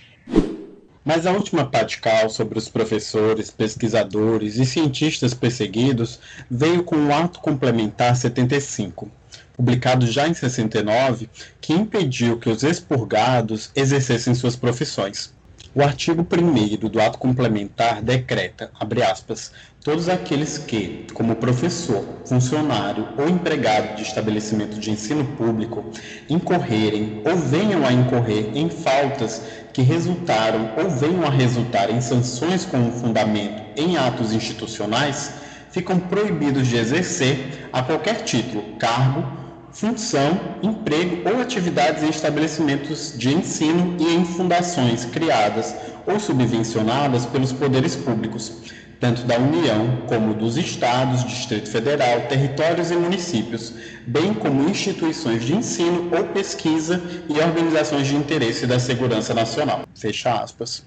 [1.05, 7.39] Mas a última patical sobre os professores, pesquisadores e cientistas perseguidos veio com o Ato
[7.41, 9.11] Complementar 75,
[9.55, 11.29] publicado já em 69,
[11.61, 15.31] que impediu que os expurgados exercessem suas profissões.
[15.75, 19.51] O artigo 1 do ato complementar decreta, abre aspas,
[19.83, 25.91] todos aqueles que, como professor, funcionário ou empregado de estabelecimento de ensino público,
[26.27, 32.65] incorrerem ou venham a incorrer em faltas que resultaram ou venham a resultar em sanções
[32.65, 35.33] com fundamento em atos institucionais,
[35.69, 39.38] ficam proibidos de exercer, a qualquer título, cargo,
[39.71, 47.53] função, emprego ou atividades em estabelecimentos de ensino e em fundações criadas ou subvencionadas pelos
[47.53, 53.73] poderes públicos, tanto da União como dos estados, Distrito Federal, territórios e municípios,
[54.05, 59.83] bem como instituições de ensino ou pesquisa e organizações de interesse da segurança nacional.
[59.95, 60.83] Fecha aspas.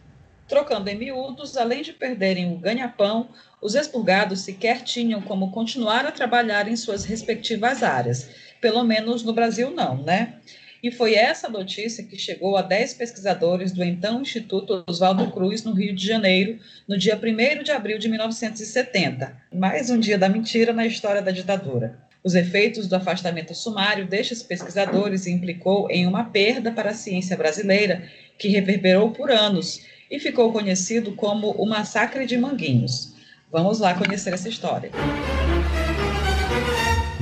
[0.49, 3.29] Trocando em miúdos, além de perderem o ganha-pão,
[3.63, 8.29] os expurgados sequer tinham como continuar a trabalhar em suas respectivas áreas
[8.63, 10.37] pelo menos no Brasil não, né?
[10.83, 15.73] E foi essa notícia que chegou a 10 pesquisadores do então Instituto Oswaldo Cruz, no
[15.73, 19.37] Rio de Janeiro, no dia 1 de abril de 1970.
[19.53, 21.99] Mais um dia da mentira na história da ditadura.
[22.25, 28.09] Os efeitos do afastamento sumário destes pesquisadores implicou em uma perda para a ciência brasileira
[28.39, 33.15] que reverberou por anos e ficou conhecido como o Massacre de Manguinhos.
[33.51, 34.91] Vamos lá conhecer essa história.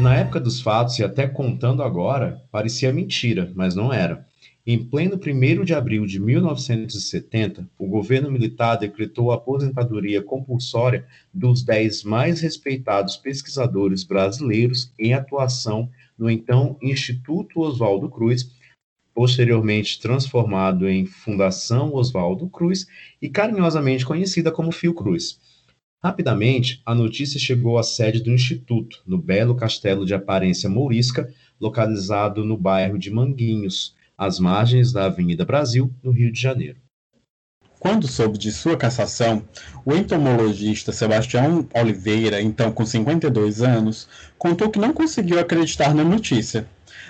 [0.01, 4.27] Na época dos fatos, e até contando agora, parecia mentira, mas não era.
[4.67, 11.63] Em pleno 1 de abril de 1970, o governo militar decretou a aposentadoria compulsória dos
[11.63, 18.51] dez mais respeitados pesquisadores brasileiros em atuação no então Instituto Oswaldo Cruz,
[19.15, 22.87] posteriormente transformado em Fundação Oswaldo Cruz
[23.21, 25.39] e carinhosamente conhecida como Fiocruz.
[26.03, 32.43] Rapidamente, a notícia chegou à sede do Instituto, no belo castelo de aparência mourisca, localizado
[32.43, 36.79] no bairro de Manguinhos, às margens da Avenida Brasil, no Rio de Janeiro.
[37.79, 39.43] Quando soube de sua cassação,
[39.85, 44.09] o entomologista Sebastião Oliveira, então com 52 anos,
[44.39, 46.67] contou que não conseguiu acreditar na notícia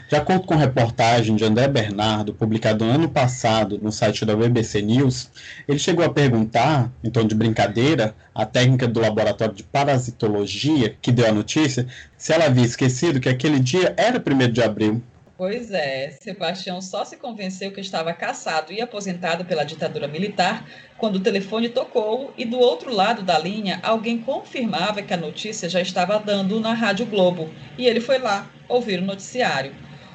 [0.08, 5.30] de acordo com reportagem de André Bernardo, publicado ano passado no site da BBC News,
[5.68, 11.12] ele chegou a perguntar, em tom de brincadeira, à técnica do laboratório de parasitologia que
[11.12, 15.02] deu a notícia, se ela havia esquecido que aquele dia era 1 de abril.
[15.40, 20.66] Pois é, Sebastião só se convenceu que estava caçado e aposentado pela ditadura militar
[20.98, 25.66] quando o telefone tocou e do outro lado da linha alguém confirmava que a notícia
[25.66, 27.48] já estava dando na Rádio Globo
[27.78, 29.74] e ele foi lá ouvir o noticiário.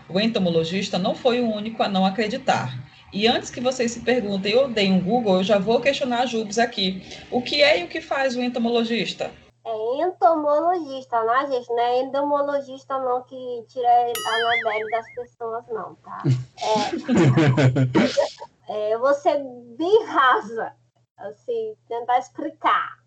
[0.10, 2.74] O entomologista não foi o único a não acreditar.
[3.12, 6.26] E antes que vocês se perguntem ou deem um Google, eu já vou questionar a
[6.26, 7.02] Jubes aqui.
[7.32, 9.32] O que é e o que faz o entomologista?
[9.66, 11.70] É entomologista, né, gente?
[11.70, 16.24] Não é endomologista não que tira a anabelle das pessoas, não, tá?
[18.68, 19.42] É, é, eu vou ser
[19.78, 20.74] bem rasa,
[21.18, 23.05] assim, tentar explicar.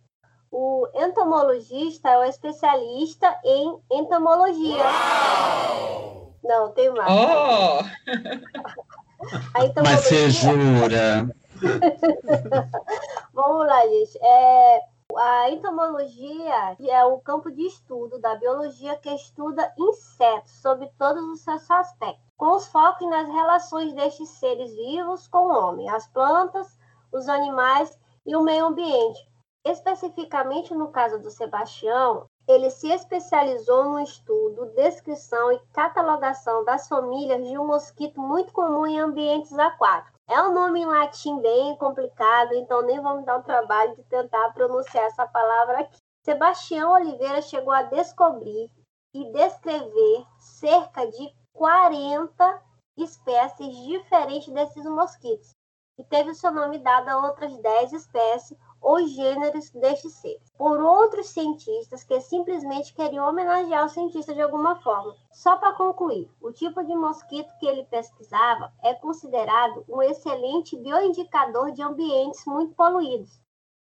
[0.50, 4.84] O entomologista é o especialista em entomologia.
[4.84, 6.32] Uau!
[6.42, 7.12] Não, tem mais.
[7.12, 7.82] Oh!
[9.82, 11.28] Mas você jura?
[13.34, 14.18] Vamos lá, gente.
[14.22, 14.80] É,
[15.16, 21.40] a entomologia é o campo de estudo da biologia que estuda insetos sob todos os
[21.40, 26.78] seus aspectos, com os focos nas relações destes seres vivos com o homem, as plantas,
[27.12, 29.27] os animais e o meio ambiente.
[29.68, 37.46] Especificamente no caso do Sebastião, ele se especializou no estudo, descrição e catalogação das famílias
[37.46, 40.18] de um mosquito muito comum em ambientes aquáticos.
[40.26, 44.54] É um nome em latim bem complicado, então nem vamos dar o trabalho de tentar
[44.54, 45.98] pronunciar essa palavra aqui.
[46.24, 48.70] Sebastião Oliveira chegou a descobrir
[49.12, 52.62] e descrever cerca de 40
[52.96, 55.54] espécies diferentes desses mosquitos,
[55.98, 60.80] e teve o seu nome dado a outras 10 espécies ou gêneros destes seres, por
[60.80, 65.14] outros cientistas que simplesmente queriam homenagear o cientista de alguma forma.
[65.32, 71.72] Só para concluir, o tipo de mosquito que ele pesquisava é considerado um excelente bioindicador
[71.72, 73.40] de ambientes muito poluídos,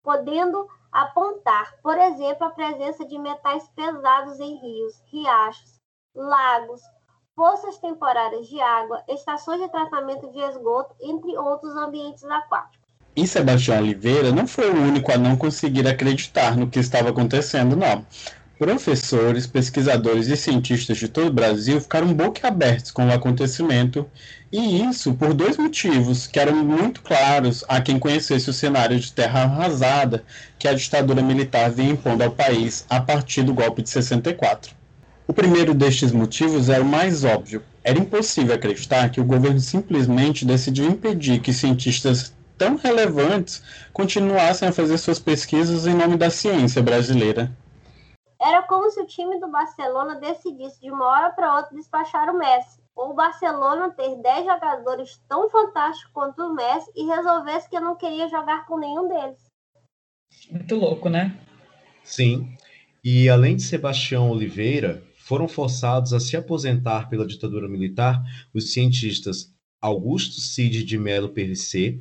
[0.02, 5.80] podendo apontar, por exemplo, a presença de metais pesados em rios, riachos,
[6.14, 6.82] lagos,
[7.34, 12.81] poças temporárias de água, estações de tratamento de esgoto, entre outros ambientes aquáticos.
[13.14, 17.76] E Sebastião Oliveira não foi o único a não conseguir acreditar no que estava acontecendo,
[17.76, 18.06] não.
[18.58, 24.08] Professores, pesquisadores e cientistas de todo o Brasil ficaram boquiabertos com o acontecimento,
[24.50, 29.12] e isso por dois motivos que eram muito claros a quem conhecesse o cenário de
[29.12, 30.24] terra arrasada
[30.58, 34.74] que a ditadura militar vinha impondo ao país a partir do golpe de 64.
[35.26, 37.62] O primeiro destes motivos era o mais óbvio.
[37.84, 43.60] Era impossível acreditar que o governo simplesmente decidiu impedir que cientistas tão relevantes
[43.92, 47.50] continuassem a fazer suas pesquisas em nome da ciência brasileira.
[48.40, 52.38] Era como se o time do Barcelona decidisse de uma hora para outra despachar o
[52.38, 57.80] Messi, ou o Barcelona ter 10 jogadores tão fantásticos quanto o Messi e resolvesse que
[57.80, 59.38] não queria jogar com nenhum deles.
[60.48, 61.36] Muito louco, né?
[62.04, 62.56] Sim.
[63.02, 68.22] E além de Sebastião Oliveira, foram forçados a se aposentar pela ditadura militar
[68.54, 71.98] os cientistas Augusto Cid de Melo Perissé,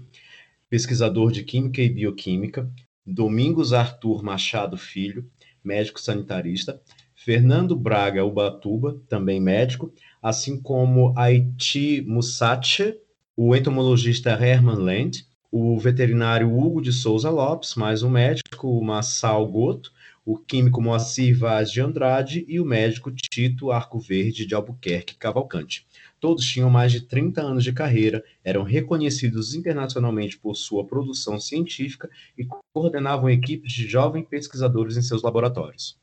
[0.71, 2.71] pesquisador de Química e Bioquímica,
[3.05, 5.29] Domingos Arthur Machado Filho,
[5.61, 6.81] médico sanitarista,
[7.13, 12.97] Fernando Braga Ubatuba, também médico, assim como Haiti Mussache,
[13.35, 19.91] o entomologista Herman Land, o veterinário Hugo de Souza Lopes, mais um médico, Massal Goto,
[20.25, 25.85] o químico Moacir Vaz de Andrade e o médico Tito Arco Verde de Albuquerque Cavalcante.
[26.21, 32.07] Todos tinham mais de 30 anos de carreira, eram reconhecidos internacionalmente por sua produção científica
[32.37, 35.97] e coordenavam equipes de jovens pesquisadores em seus laboratórios.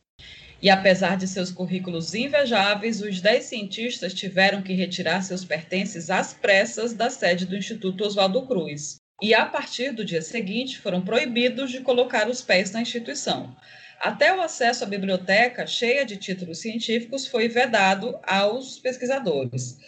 [0.60, 6.34] E apesar de seus currículos invejáveis, os dez cientistas tiveram que retirar seus pertences às
[6.34, 8.96] pressas da sede do Instituto Oswaldo Cruz.
[9.22, 13.54] E a partir do dia seguinte foram proibidos de colocar os pés na instituição.
[14.00, 19.78] Até o acesso à biblioteca, cheia de títulos científicos, foi vedado aos pesquisadores.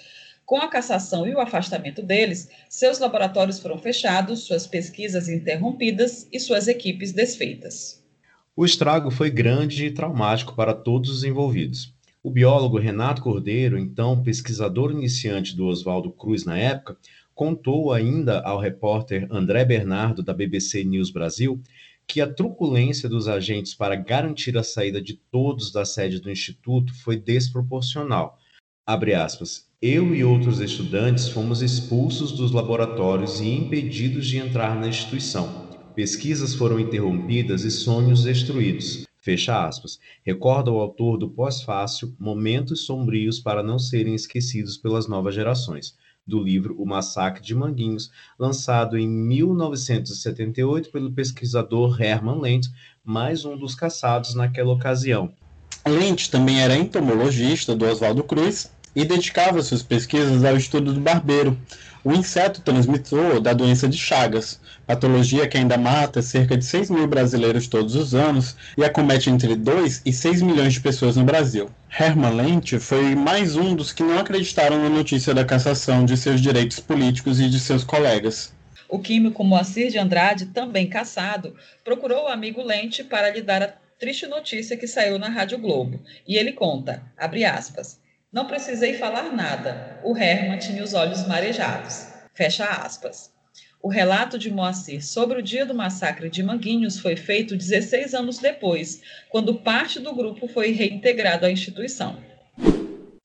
[0.50, 6.40] Com a cassação e o afastamento deles, seus laboratórios foram fechados, suas pesquisas interrompidas e
[6.40, 8.04] suas equipes desfeitas.
[8.56, 11.94] O estrago foi grande e traumático para todos os envolvidos.
[12.20, 16.98] O biólogo Renato Cordeiro, então pesquisador iniciante do Oswaldo Cruz na época,
[17.32, 21.62] contou ainda ao repórter André Bernardo, da BBC News Brasil,
[22.08, 26.92] que a truculência dos agentes para garantir a saída de todos da sede do Instituto
[26.92, 28.36] foi desproporcional.
[28.84, 29.69] Aspas.
[29.82, 35.70] Eu e outros estudantes fomos expulsos dos laboratórios e impedidos de entrar na instituição.
[35.94, 39.06] Pesquisas foram interrompidas e sonhos destruídos.
[39.22, 39.98] Fecha aspas.
[40.22, 46.42] Recorda o autor do pós-fácil Momentos Sombrios para não serem esquecidos pelas novas gerações do
[46.42, 52.66] livro O Massacre de Manguinhos, lançado em 1978 pelo pesquisador Herman Lent,
[53.02, 55.32] mais um dos caçados naquela ocasião.
[55.88, 61.58] Lent também era entomologista do Oswaldo Cruz e dedicava suas pesquisas ao estudo do barbeiro,
[62.02, 67.06] o inseto transmissor da doença de Chagas, patologia que ainda mata cerca de 6 mil
[67.06, 71.70] brasileiros todos os anos e acomete entre 2 e 6 milhões de pessoas no Brasil.
[71.98, 76.40] Herman Lente foi mais um dos que não acreditaram na notícia da cassação de seus
[76.40, 78.52] direitos políticos e de seus colegas.
[78.88, 83.72] O químico Moacir de Andrade, também caçado, procurou o amigo Lente para lhe dar a
[84.00, 86.00] triste notícia que saiu na Rádio Globo.
[86.26, 87.99] E ele conta, abre aspas,
[88.32, 89.98] não precisei falar nada.
[90.04, 92.06] O Herman tinha os olhos marejados.
[92.32, 93.32] Fecha aspas.
[93.82, 98.38] O relato de Moacir sobre o dia do massacre de Manguinhos foi feito 16 anos
[98.38, 102.22] depois, quando parte do grupo foi reintegrado à instituição.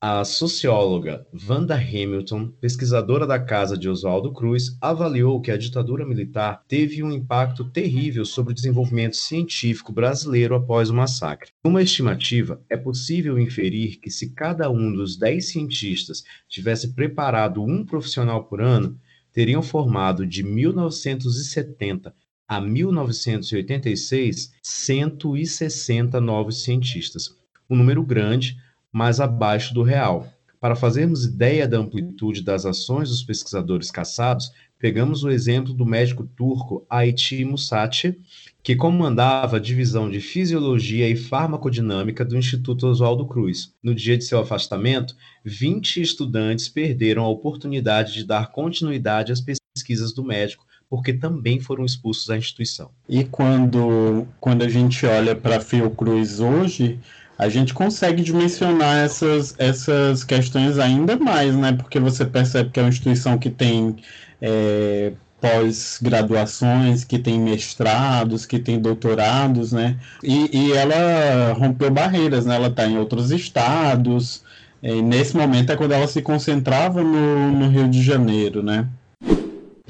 [0.02, 6.64] A socióloga Wanda Hamilton, pesquisadora da casa de Oswaldo Cruz, avaliou que a ditadura militar
[6.68, 11.52] teve um impacto terrível sobre o desenvolvimento científico brasileiro após o massacre.
[11.64, 17.86] Uma estimativa, é possível inferir que se cada um dos dez cientistas tivesse preparado um
[17.86, 19.00] profissional por ano,
[19.32, 22.14] teriam formado de 1970
[22.48, 27.34] a 1986 160 novos cientistas.
[27.70, 28.58] Um número grande
[28.96, 30.26] mas abaixo do real.
[30.58, 36.24] Para fazermos ideia da amplitude das ações dos pesquisadores caçados, pegamos o exemplo do médico
[36.24, 38.18] turco Aiti Musati,
[38.64, 43.74] que comandava a divisão de Fisiologia e Farmacodinâmica do Instituto Oswaldo Cruz.
[43.84, 50.14] No dia de seu afastamento, 20 estudantes perderam a oportunidade de dar continuidade às pesquisas
[50.14, 52.92] do médico, porque também foram expulsos da instituição.
[53.10, 56.98] E quando, quando a gente olha para a Fiocruz hoje,
[57.38, 61.74] a gente consegue dimensionar essas, essas questões ainda mais, né?
[61.74, 63.98] Porque você percebe que é uma instituição que tem
[64.42, 65.12] é,
[65.42, 69.98] pós-graduações, que tem mestrados, que tem doutorados, né?
[70.24, 72.56] E, e ela rompeu barreiras, né?
[72.56, 74.44] Ela está em outros estados.
[74.82, 78.88] E nesse momento é quando ela se concentrava no, no Rio de Janeiro, né?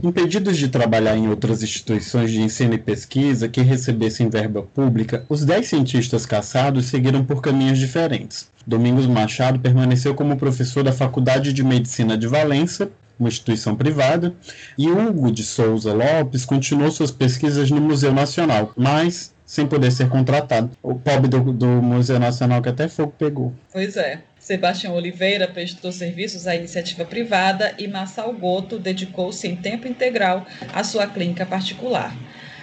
[0.04, 5.46] Impedidos de trabalhar em outras instituições de ensino e pesquisa que recebessem verba pública, os
[5.46, 8.50] dez cientistas caçados seguiram por caminhos diferentes.
[8.68, 12.90] Domingos Machado permaneceu como professor da Faculdade de Medicina de Valença
[13.20, 14.34] uma instituição privada,
[14.78, 20.10] e Hugo de Souza Lopes continuou suas pesquisas no Museu Nacional, mas sem poder ser
[20.10, 20.72] contratado.
[20.82, 23.54] O pobre do, do Museu Nacional que até fogo pegou.
[23.72, 24.22] Pois é.
[24.46, 30.84] Sebastião Oliveira prestou serviços à iniciativa privada e Massal Goto dedicou-se em tempo integral à
[30.84, 32.16] sua clínica particular.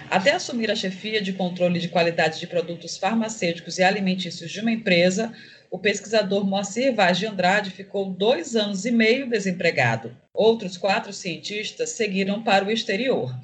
[0.09, 4.71] Até assumir a chefia de controle de qualidade de produtos farmacêuticos e alimentícios de uma
[4.71, 5.33] empresa,
[5.69, 10.15] o pesquisador Moacir Vaz de Andrade ficou dois anos e meio desempregado.
[10.33, 13.35] Outros quatro cientistas seguiram para o exterior.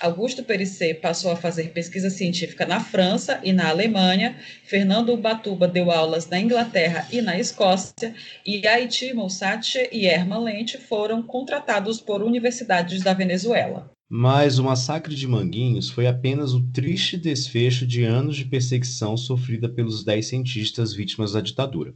[0.00, 5.90] Augusto Perissé passou a fazer pesquisa científica na França e na Alemanha, Fernando Ubatuba deu
[5.90, 8.14] aulas na Inglaterra e na Escócia,
[8.44, 13.90] e Haiti Moussatche e Herman Lente foram contratados por universidades da Venezuela.
[14.08, 19.68] Mas o massacre de Manguinhos foi apenas o triste desfecho de anos de perseguição sofrida
[19.68, 21.94] pelos dez cientistas vítimas da ditadura.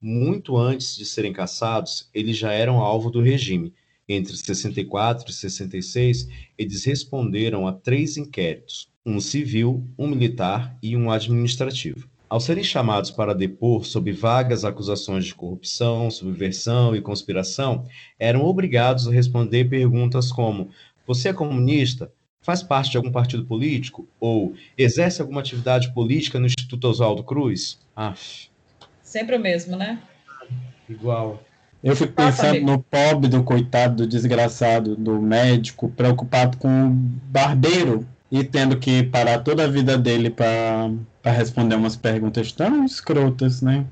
[0.00, 3.74] Muito antes de serem caçados, eles já eram alvo do regime.
[4.12, 6.26] Entre 64 e 66,
[6.58, 12.08] eles responderam a três inquéritos: um civil, um militar e um administrativo.
[12.28, 17.86] Ao serem chamados para depor sob vagas acusações de corrupção, subversão e conspiração,
[18.18, 20.70] eram obrigados a responder perguntas como:
[21.06, 22.12] você é comunista?
[22.42, 24.08] Faz parte de algum partido político?
[24.18, 27.78] Ou exerce alguma atividade política no Instituto Oswaldo Cruz?
[27.94, 28.48] Aff.
[29.04, 30.02] Sempre o mesmo, né?
[30.88, 31.44] Igual.
[31.82, 38.06] Eu fico pensando no pobre do coitado, do desgraçado, do médico, preocupado com o barbeiro
[38.30, 40.90] e tendo que parar toda a vida dele para
[41.24, 43.86] responder umas perguntas tão escrotas, né?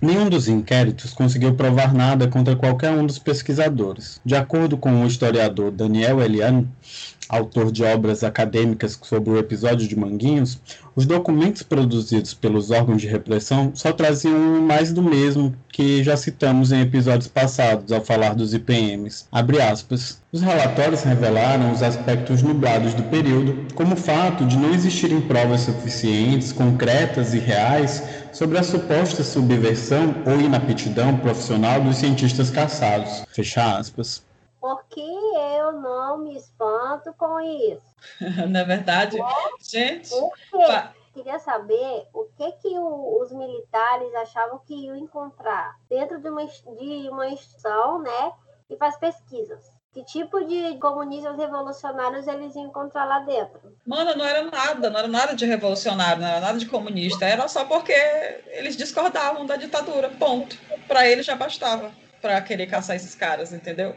[0.00, 4.20] Nenhum dos inquéritos conseguiu provar nada contra qualquer um dos pesquisadores.
[4.24, 6.64] De acordo com o historiador Daniel Elian,
[7.28, 10.60] autor de obras acadêmicas sobre o episódio de Manguinhos,
[10.96, 16.70] os documentos produzidos pelos órgãos de repressão só traziam mais do mesmo que já citamos
[16.70, 19.26] em episódios passados ao falar dos IPMs.
[20.32, 25.62] Os relatórios revelaram os aspectos nublados do período, como o fato de não existirem provas
[25.62, 28.02] suficientes, concretas e reais
[28.32, 33.24] sobre a suposta subversão ou inaptidão profissional dos cientistas caçados.
[33.32, 34.22] Fecha aspas
[34.64, 37.84] porque eu não me espanto com isso.
[38.48, 39.24] Na verdade, é?
[39.62, 40.10] gente.
[40.50, 40.94] Pa...
[41.12, 46.46] Queria saber o que, que o, os militares achavam que iam encontrar dentro de uma,
[46.46, 48.32] de uma instituição, né?
[48.66, 49.70] Que faz pesquisas.
[49.92, 53.76] Que tipo de comunistas revolucionários eles iam encontrar lá dentro?
[53.86, 57.46] Mano, não era nada, não era nada de revolucionário, não era nada de comunista, era
[57.48, 57.92] só porque
[58.46, 60.56] eles discordavam da ditadura, ponto.
[60.88, 61.92] Para eles já bastava
[62.22, 63.94] para querer caçar esses caras, entendeu?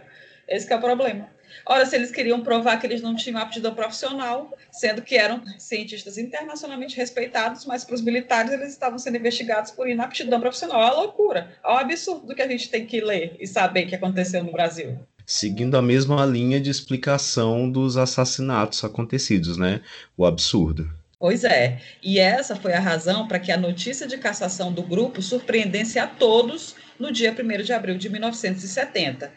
[0.47, 1.29] Esse é o problema.
[1.65, 6.17] Ora, se eles queriam provar que eles não tinham aptidão profissional, sendo que eram cientistas
[6.17, 10.81] internacionalmente respeitados, mas para os militares eles estavam sendo investigados por inaptidão profissional.
[10.81, 11.51] É uma loucura.
[11.63, 14.97] É um absurdo que a gente tem que ler e saber que aconteceu no Brasil.
[15.25, 19.81] Seguindo a mesma linha de explicação dos assassinatos acontecidos, né?
[20.15, 20.89] O absurdo.
[21.19, 21.81] Pois é.
[22.01, 26.07] E essa foi a razão para que a notícia de cassação do grupo surpreendesse a
[26.07, 29.31] todos no dia 1 de abril de 1970.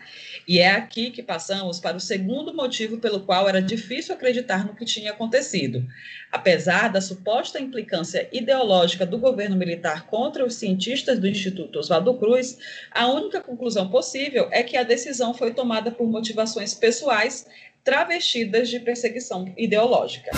[0.51, 4.75] E é aqui que passamos para o segundo motivo pelo qual era difícil acreditar no
[4.75, 5.87] que tinha acontecido.
[6.33, 12.59] Apesar da suposta implicância ideológica do governo militar contra os cientistas do Instituto Oswaldo Cruz,
[12.91, 17.47] a única conclusão possível é que a decisão foi tomada por motivações pessoais
[17.85, 20.33] travestidas de perseguição ideológica.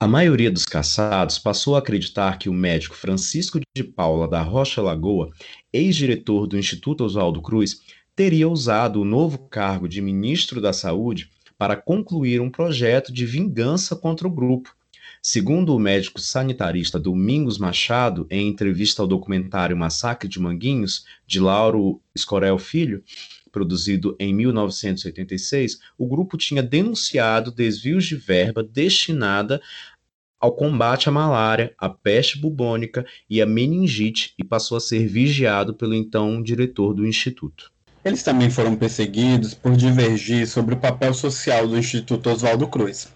[0.00, 4.80] A maioria dos caçados passou a acreditar que o médico Francisco de Paula da Rocha
[4.80, 5.30] Lagoa,
[5.72, 7.80] ex-diretor do Instituto Oswaldo Cruz,
[8.18, 13.94] teria usado o novo cargo de ministro da Saúde para concluir um projeto de vingança
[13.94, 14.74] contra o grupo,
[15.22, 22.00] Segundo o médico sanitarista Domingos Machado, em entrevista ao documentário Massacre de Manguinhos, de Lauro
[22.14, 23.02] Escorel Filho,
[23.52, 29.60] produzido em 1986, o grupo tinha denunciado desvios de verba destinada
[30.40, 35.74] ao combate à malária, à peste bubônica e à meningite e passou a ser vigiado
[35.74, 37.72] pelo então diretor do instituto.
[38.08, 43.08] Eles também foram perseguidos por divergir sobre o papel social do Instituto Oswaldo Cruz.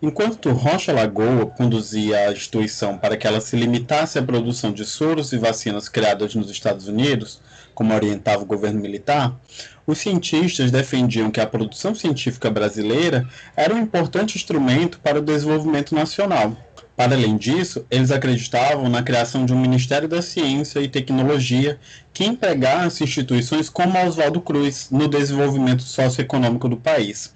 [0.00, 5.34] Enquanto Rocha Lagoa conduzia a instituição para que ela se limitasse à produção de soros
[5.34, 7.42] e vacinas criadas nos Estados Unidos,
[7.74, 9.38] como orientava o governo militar,
[9.86, 15.94] os cientistas defendiam que a produção científica brasileira era um importante instrumento para o desenvolvimento
[15.94, 16.56] nacional.
[16.98, 21.78] Para além disso, eles acreditavam na criação de um Ministério da Ciência e Tecnologia
[22.12, 27.32] que empregasse instituições como Oswaldo Cruz no desenvolvimento socioeconômico do país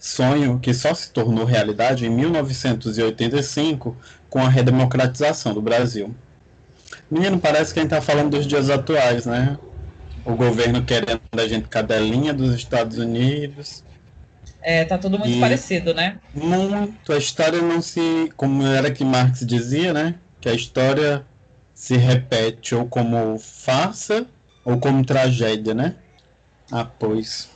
[0.00, 3.94] sonho que só se tornou realidade em 1985
[4.30, 6.14] com a redemocratização do Brasil.
[7.10, 9.58] Menino, parece que a gente está falando dos dias atuais, né?
[10.24, 13.84] O governo querendo a gente cadelinha dos Estados Unidos.
[14.62, 16.20] É, tá tudo muito e parecido, né?
[16.34, 17.12] Muito.
[17.12, 18.30] A história não se.
[18.36, 20.16] Como era que Marx dizia, né?
[20.40, 21.24] Que a história
[21.74, 24.26] se repete ou como farsa
[24.64, 25.96] ou como tragédia, né?
[26.70, 27.48] Ah, pois.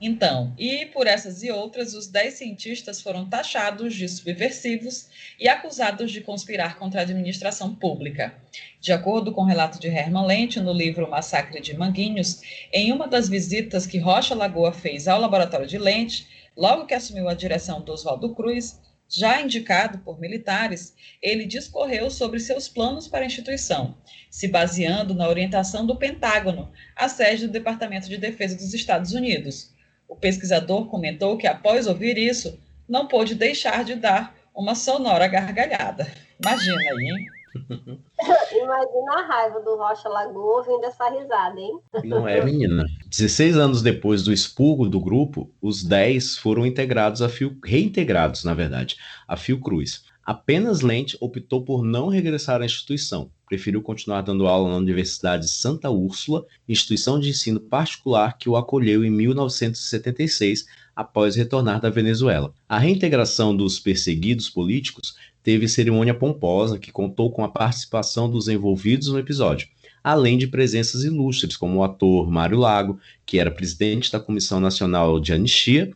[0.00, 5.08] Então, e por essas e outras, os dez cientistas foram taxados de subversivos
[5.40, 8.32] e acusados de conspirar contra a administração pública.
[8.80, 12.40] De acordo com o relato de Hermann Lente no livro Massacre de Manguinhos,
[12.72, 16.28] em uma das visitas que Rocha Lagoa fez ao laboratório de Lente,
[16.58, 18.78] logo que assumiu a direção do Oswaldo Cruz,
[19.08, 23.96] já indicado por militares, ele discorreu sobre seus planos para a instituição,
[24.28, 29.72] se baseando na orientação do Pentágono, a sede do Departamento de Defesa dos Estados Unidos
[30.08, 36.10] o pesquisador comentou que, após ouvir isso, não pôde deixar de dar uma sonora gargalhada.
[36.42, 37.26] Imagina aí, hein?
[38.52, 41.78] Imagina a raiva do Rocha Lagoa ouvindo essa risada, hein?
[42.04, 42.84] Não é, menina.
[43.08, 48.54] 16 anos depois do expurgo do grupo, os 10 foram integrados a Fio, reintegrados, na
[48.54, 48.96] verdade,
[49.26, 50.04] a Fiocruz.
[50.24, 53.30] Apenas Lente optou por não regressar à instituição.
[53.46, 59.02] Preferiu continuar dando aula na Universidade Santa Úrsula, instituição de ensino particular que o acolheu
[59.02, 62.52] em 1976, após retornar da Venezuela.
[62.68, 65.14] A reintegração dos perseguidos políticos
[65.48, 69.66] teve cerimônia pomposa que contou com a participação dos envolvidos no episódio,
[70.04, 75.18] além de presenças ilustres como o ator Mário Lago, que era presidente da Comissão Nacional
[75.18, 75.90] de Anistia,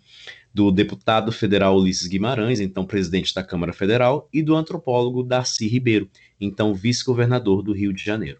[0.54, 6.08] do deputado federal Ulisses Guimarães, então presidente da Câmara Federal, e do antropólogo Darcy Ribeiro,
[6.40, 8.38] então vice-governador do Rio de Janeiro.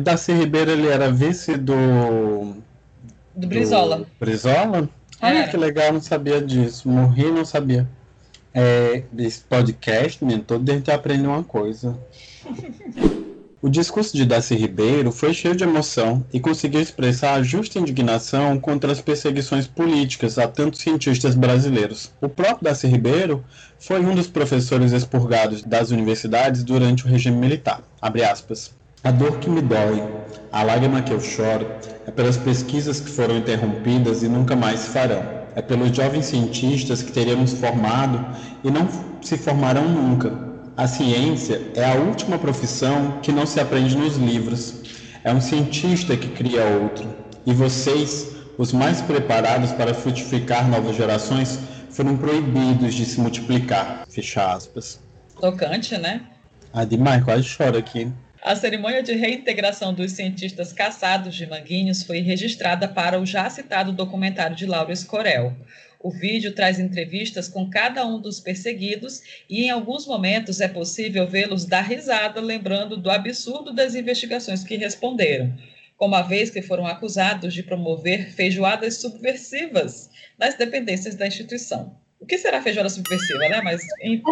[0.00, 2.56] Darcy Ribeiro ele era vice do
[3.32, 3.98] do Brizola.
[3.98, 4.90] Do Brizola?
[5.22, 6.88] Olha que legal, não sabia disso.
[6.88, 7.88] Morri, não sabia.
[8.54, 11.98] É, esse podcast, todo dia a gente aprende uma coisa.
[13.60, 18.58] O discurso de Darcy Ribeiro foi cheio de emoção e conseguiu expressar a justa indignação
[18.60, 22.12] contra as perseguições políticas a tantos cientistas brasileiros.
[22.20, 23.44] O próprio Darcy Ribeiro
[23.80, 27.82] foi um dos professores expurgados das universidades durante o regime militar.
[28.00, 30.04] A dor que me dói,
[30.52, 31.66] a lágrima que eu choro,
[32.06, 35.37] é pelas pesquisas que foram interrompidas e nunca mais se farão.
[35.54, 38.24] É pelos jovens cientistas que teríamos formado
[38.62, 38.88] e não
[39.20, 44.76] se formarão nunca, a ciência é a última profissão que não se aprende nos livros.
[45.24, 47.04] É um cientista que cria outro.
[47.44, 51.58] E vocês, os mais preparados para frutificar novas gerações,
[51.90, 54.04] foram proibidos de se multiplicar.
[54.08, 55.00] Fecha aspas.
[55.40, 56.20] Tocante, né?
[56.72, 58.12] Ah, demais, quase choro aqui.
[58.48, 63.92] A cerimônia de reintegração dos cientistas caçados de Manguinhos foi registrada para o já citado
[63.92, 65.54] documentário de Laura Escorel.
[66.00, 69.20] O vídeo traz entrevistas com cada um dos perseguidos
[69.50, 74.78] e, em alguns momentos, é possível vê-los dar risada, lembrando do absurdo das investigações que
[74.78, 75.52] responderam,
[75.98, 81.94] como a vez que foram acusados de promover feijoadas subversivas nas dependências da instituição.
[82.18, 83.60] O que será feijoada subversiva, né?
[83.62, 84.22] Mas, enfim.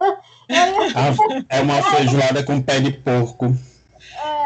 [0.00, 1.14] Ah,
[1.48, 3.56] é uma feijoada com pé de porco.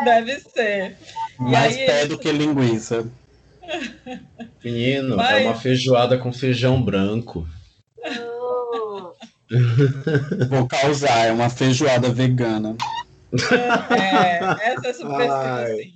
[0.05, 0.97] Deve ser.
[1.39, 3.07] Mais aí, pé do que linguiça.
[4.65, 5.43] Menino, Mas...
[5.43, 7.47] é uma feijoada com feijão branco.
[10.49, 12.77] Vou causar, é uma feijoada vegana.
[13.91, 15.29] É, essa é super
[15.77, 15.93] sim.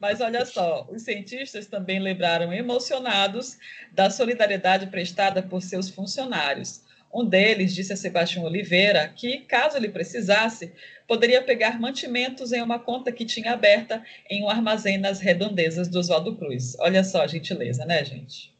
[0.00, 3.58] Mas olha só, os cientistas também lembraram emocionados
[3.92, 6.82] da solidariedade prestada por seus funcionários.
[7.12, 10.72] Um deles disse a Sebastião Oliveira que, caso ele precisasse,
[11.08, 15.98] poderia pegar mantimentos em uma conta que tinha aberta em um armazém nas redondezas do
[15.98, 16.76] Oswaldo Cruz.
[16.78, 18.54] Olha só a gentileza, né, gente?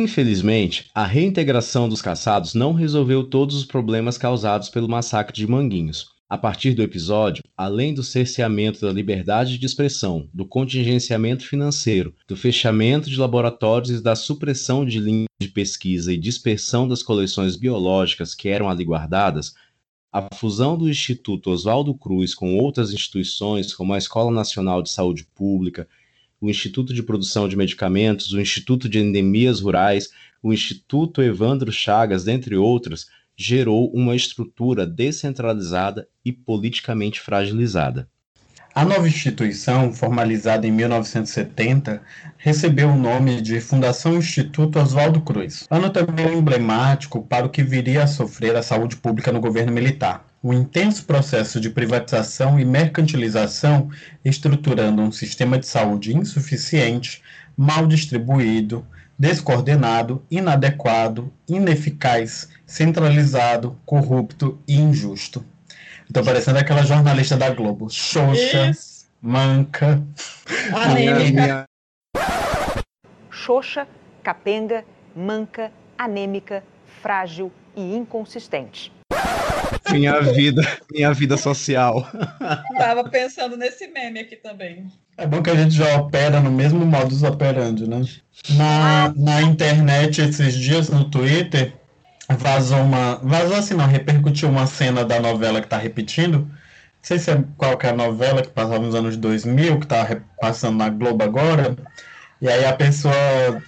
[0.00, 6.15] Infelizmente, a reintegração dos caçados não resolveu todos os problemas causados pelo massacre de Manguinhos.
[6.28, 12.36] A partir do episódio, além do cerceamento da liberdade de expressão, do contingenciamento financeiro, do
[12.36, 18.34] fechamento de laboratórios e da supressão de linhas de pesquisa e dispersão das coleções biológicas
[18.34, 19.54] que eram ali guardadas,
[20.12, 25.24] a fusão do Instituto Oswaldo Cruz com outras instituições, como a Escola Nacional de Saúde
[25.32, 25.86] Pública,
[26.40, 30.10] o Instituto de Produção de Medicamentos, o Instituto de Endemias Rurais,
[30.42, 33.06] o Instituto Evandro Chagas, dentre outros,
[33.36, 38.08] gerou uma estrutura descentralizada e politicamente fragilizada.
[38.74, 42.02] A nova instituição, formalizada em 1970,
[42.36, 48.02] recebeu o nome de Fundação Instituto Oswaldo Cruz, ano também emblemático para o que viria
[48.02, 50.26] a sofrer a saúde pública no governo militar.
[50.42, 53.88] O intenso processo de privatização e mercantilização,
[54.22, 57.22] estruturando um sistema de saúde insuficiente,
[57.56, 58.86] mal distribuído,
[59.18, 65.44] descoordenado, inadequado, ineficaz, centralizado, corrupto e injusto.
[66.12, 67.88] Tô parecendo aquela jornalista da Globo.
[67.90, 69.06] Xoxa, Isso.
[69.20, 70.02] manca.
[70.72, 71.64] Anêmica.
[73.30, 73.88] Xoxa,
[74.22, 76.62] capenga, manca, anêmica,
[77.02, 78.95] frágil e inconsistente.
[79.90, 80.62] Minha vida,
[80.92, 82.08] minha vida social.
[82.76, 84.86] Tava pensando nesse meme aqui também.
[85.16, 88.02] É bom que a gente já opera no mesmo modus operandi, né?
[88.50, 91.72] Na, na internet, esses dias, no Twitter,
[92.28, 93.16] vazou uma.
[93.22, 96.40] Vazou assim, não, repercutiu uma cena da novela que tá repetindo.
[96.40, 96.48] Não
[97.02, 100.20] sei se é qual que é a novela que passava nos anos 2000, que tá
[100.40, 101.76] passando na Globo agora.
[102.40, 103.14] E aí a pessoa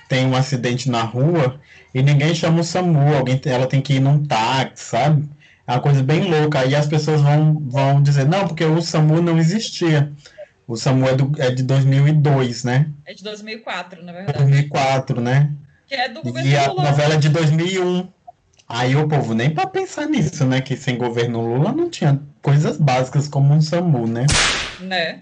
[0.08, 1.58] tem um acidente na rua
[1.94, 5.28] e ninguém chama o SAMU, alguém, ela tem que ir num táxi, sabe?
[5.68, 6.60] É uma coisa bem louca.
[6.60, 10.10] Aí as pessoas vão, vão dizer, não, porque o SAMU não existia.
[10.66, 12.88] O SAMU é, do, é de 2002, né?
[13.04, 14.38] É de 2004, na verdade.
[14.38, 15.50] 2004, né?
[15.86, 18.08] Que é do governo E a novela é de 2001.
[18.66, 20.62] Aí o povo nem para pensar nisso, né?
[20.62, 24.26] Que sem governo Lula não tinha coisas básicas como um SAMU, né?
[24.80, 25.20] Né?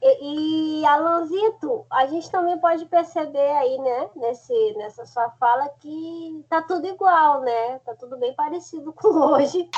[0.00, 6.44] E, e Alanzito, a gente também pode perceber aí, né, nesse, nessa sua fala, que
[6.48, 7.78] tá tudo igual, né?
[7.80, 9.68] Tá tudo bem parecido com hoje,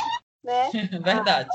[0.45, 0.71] né?
[1.03, 1.49] Verdade.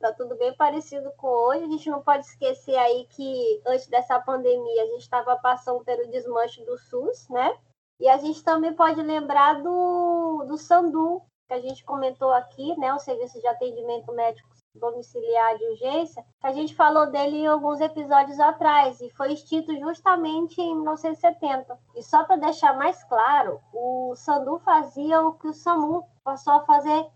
[0.00, 1.64] tá tudo bem parecido com hoje.
[1.64, 6.10] A gente não pode esquecer aí que antes dessa pandemia a gente estava passando pelo
[6.10, 7.56] desmanche do SUS, né?
[8.00, 12.92] E a gente também pode lembrar do, do Sandu, que a gente comentou aqui, né?
[12.92, 17.80] O Serviço de Atendimento Médico Domiciliar de Urgência, que a gente falou dele em alguns
[17.80, 21.78] episódios atrás, e foi extinto justamente em 1970.
[21.96, 26.64] E só para deixar mais claro, o Sandu fazia o que o SAMU passou a
[26.64, 27.06] fazer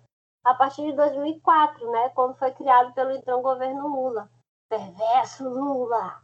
[0.44, 2.10] a partir de 2004, né?
[2.10, 4.28] Quando foi criado pelo então governo Lula.
[4.68, 6.20] Perverso Lula!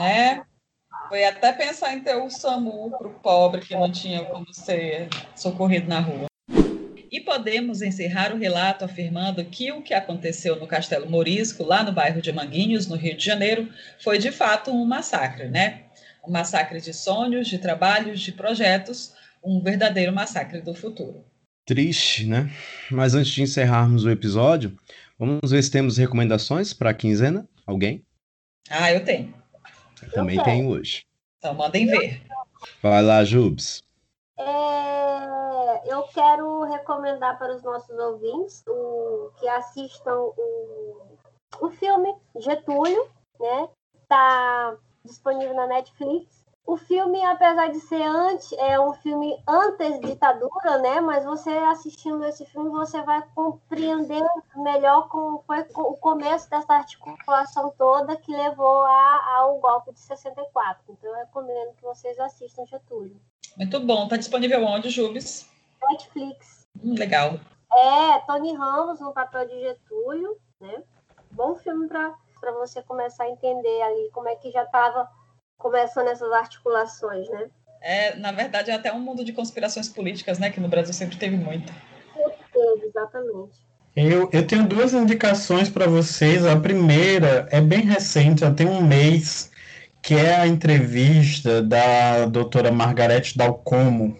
[0.00, 0.44] É,
[1.08, 5.08] foi até pensar em ter o SAMU para o pobre que não tinha como ser
[5.36, 6.31] socorrido na rua.
[7.12, 11.92] E podemos encerrar o relato afirmando que o que aconteceu no Castelo Morisco, lá no
[11.92, 13.68] bairro de Manguinhos, no Rio de Janeiro,
[14.02, 15.82] foi de fato um massacre, né?
[16.26, 19.12] Um massacre de sonhos, de trabalhos, de projetos,
[19.44, 21.22] um verdadeiro massacre do futuro.
[21.66, 22.50] Triste, né?
[22.90, 24.74] Mas antes de encerrarmos o episódio,
[25.18, 27.46] vamos ver se temos recomendações para a quinzena?
[27.66, 28.02] Alguém?
[28.70, 29.34] Ah, eu tenho.
[30.14, 30.50] Também okay.
[30.54, 31.04] tem hoje.
[31.36, 32.22] Então, mandem ver.
[32.82, 33.82] Vai lá, Jubes.
[34.38, 35.01] É,
[35.92, 41.18] eu quero recomendar para os nossos ouvintes o, que assistam o,
[41.60, 43.68] o filme Getúlio, né?
[44.02, 46.42] Está disponível na Netflix.
[46.64, 51.00] O filme, apesar de ser antes, é um filme antes ditadura, né?
[51.00, 54.22] Mas você assistindo esse filme, você vai compreender
[54.56, 60.84] melhor como foi o começo dessa articulação toda que levou a, ao golpe de 64.
[60.88, 63.20] Então, eu recomendo que vocês assistam Getúlio.
[63.56, 64.04] Muito bom.
[64.04, 65.51] Está disponível onde, Jubes?
[65.90, 66.66] Netflix.
[66.82, 67.38] Hum, legal.
[67.74, 70.82] É, Tony Ramos no papel de Getúlio, né?
[71.30, 72.14] Bom filme para
[72.58, 75.08] você começar a entender ali como é que já estava
[75.56, 77.48] começam nessas articulações, né?
[77.80, 80.50] É, na verdade, é até um mundo de conspirações políticas, né?
[80.50, 81.72] Que no Brasil sempre teve muita.
[82.14, 83.60] Sempre teve, exatamente.
[83.94, 86.44] Eu, eu tenho duas indicações para vocês.
[86.46, 89.50] A primeira é bem recente, já tem um mês,
[90.02, 94.16] que é a entrevista da doutora Margarete Dalcomo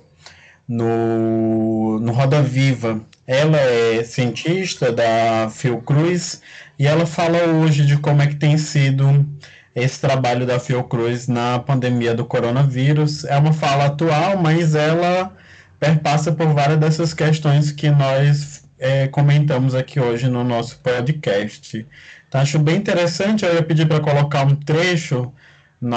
[0.69, 3.01] no, no Roda Viva.
[3.27, 6.43] Ela é cientista da Fiocruz
[6.79, 9.27] e ela fala hoje de como é que tem sido
[9.75, 13.25] esse trabalho da Fiocruz na pandemia do coronavírus.
[13.25, 15.33] É uma fala atual, mas ela
[15.79, 21.87] perpassa por várias dessas questões que nós é, comentamos aqui hoje no nosso podcast.
[22.29, 23.45] Então, acho bem interessante.
[23.45, 25.33] Eu ia pedir para colocar um trecho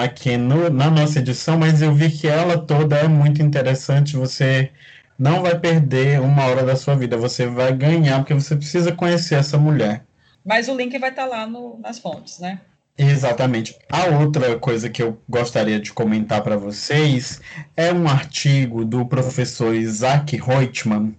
[0.01, 4.17] aqui no, na nossa edição, mas eu vi que ela toda é muito interessante.
[4.17, 4.71] Você
[5.17, 9.35] não vai perder uma hora da sua vida, você vai ganhar, porque você precisa conhecer
[9.35, 10.03] essa mulher.
[10.43, 12.59] Mas o link vai estar lá no, nas fontes, né?
[12.97, 13.77] Exatamente.
[13.89, 17.41] A outra coisa que eu gostaria de comentar para vocês
[17.75, 21.13] é um artigo do professor Isaac Reutemann.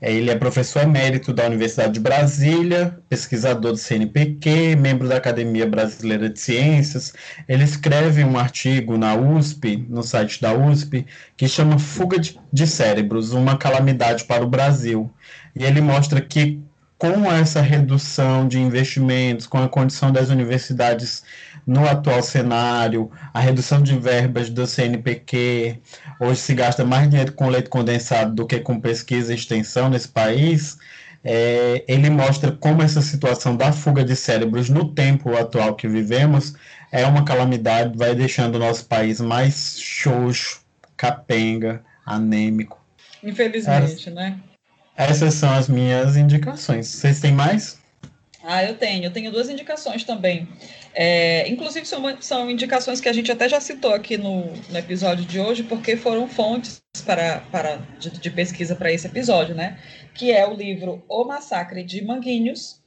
[0.00, 5.66] É, ele é professor emérito da Universidade de Brasília, pesquisador do CNPq, membro da Academia
[5.66, 7.12] Brasileira de Ciências.
[7.48, 11.04] Ele escreve um artigo na USP, no site da USP,
[11.36, 12.16] que chama Fuga
[12.52, 15.10] de Cérebros, uma calamidade para o Brasil.
[15.54, 16.60] E ele mostra que
[16.98, 21.22] com essa redução de investimentos, com a condição das universidades
[21.64, 25.78] no atual cenário, a redução de verbas do CNPq,
[26.18, 30.08] hoje se gasta mais dinheiro com leite condensado do que com pesquisa e extensão nesse
[30.08, 30.76] país,
[31.22, 36.54] é, ele mostra como essa situação da fuga de cérebros no tempo atual que vivemos
[36.90, 40.62] é uma calamidade, vai deixando o nosso país mais xoxo,
[40.96, 42.82] capenga, anêmico.
[43.22, 44.38] Infelizmente, né?
[44.98, 46.88] Essas são as minhas indicações.
[46.88, 47.78] Vocês têm mais?
[48.42, 49.04] Ah, eu tenho.
[49.04, 50.48] Eu tenho duas indicações também.
[50.92, 55.24] É, inclusive, são, são indicações que a gente até já citou aqui no, no episódio
[55.24, 59.78] de hoje, porque foram fontes para, para, de, de pesquisa para esse episódio, né?
[60.14, 62.80] Que é o livro O Massacre de Manguinhos,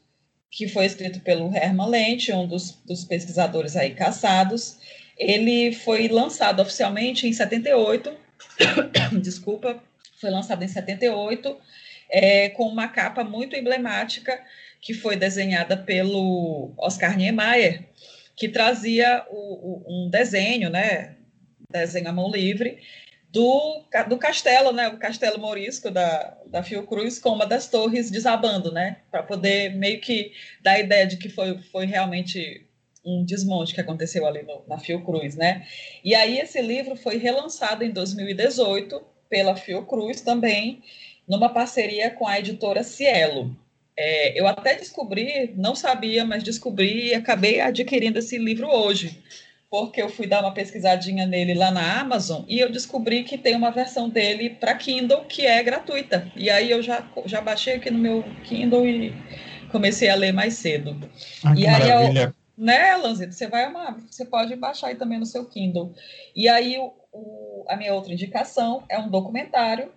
[0.52, 4.80] que foi escrito pelo Herman Lente, um dos, dos pesquisadores aí caçados.
[5.18, 8.12] Ele foi lançado oficialmente em 78,
[9.22, 9.82] desculpa,
[10.20, 11.58] foi lançado em 78
[12.12, 14.40] é, com uma capa muito emblemática
[14.82, 17.86] que foi desenhada pelo Oscar Niemeyer,
[18.36, 21.16] que trazia o, o, um desenho, né,
[21.70, 22.80] desenho à mão livre,
[23.30, 28.72] do, do castelo, né, o castelo morisco da, da Fiocruz, com uma das torres desabando,
[28.72, 32.68] né, para poder meio que dar a ideia de que foi, foi realmente
[33.06, 35.66] um desmonte que aconteceu ali no, na Fiocruz, né?
[36.04, 40.84] E aí esse livro foi relançado em 2018 pela Fiocruz também,
[41.28, 43.56] numa parceria com a editora Cielo.
[43.98, 49.22] É, eu até descobri, não sabia, mas descobri e acabei adquirindo esse livro hoje,
[49.70, 53.56] porque eu fui dar uma pesquisadinha nele lá na Amazon e eu descobri que tem
[53.56, 56.32] uma versão dele para Kindle que é gratuita.
[56.36, 59.14] E aí eu já, já baixei aqui no meu Kindle e
[59.72, 60.98] comecei a ler mais cedo.
[61.44, 62.34] Ah, e aí maravilha.
[62.58, 65.94] eu, né, Lanzito, você vai amar, você pode baixar aí também no seu Kindle.
[66.36, 69.92] E aí o, o, a minha outra indicação é um documentário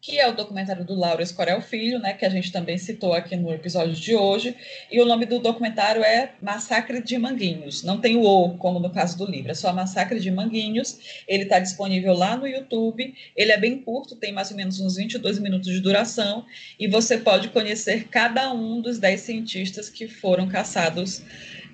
[0.00, 3.34] que é o documentário do Lauro Escorel Filho, né, que a gente também citou aqui
[3.34, 4.54] no episódio de hoje.
[4.90, 7.82] E o nome do documentário é Massacre de Manguinhos.
[7.82, 11.24] Não tem o O, como no caso do livro, é só Massacre de Manguinhos.
[11.26, 13.14] Ele está disponível lá no YouTube.
[13.34, 16.44] Ele é bem curto, tem mais ou menos uns 22 minutos de duração.
[16.78, 21.22] E você pode conhecer cada um dos 10 cientistas que foram caçados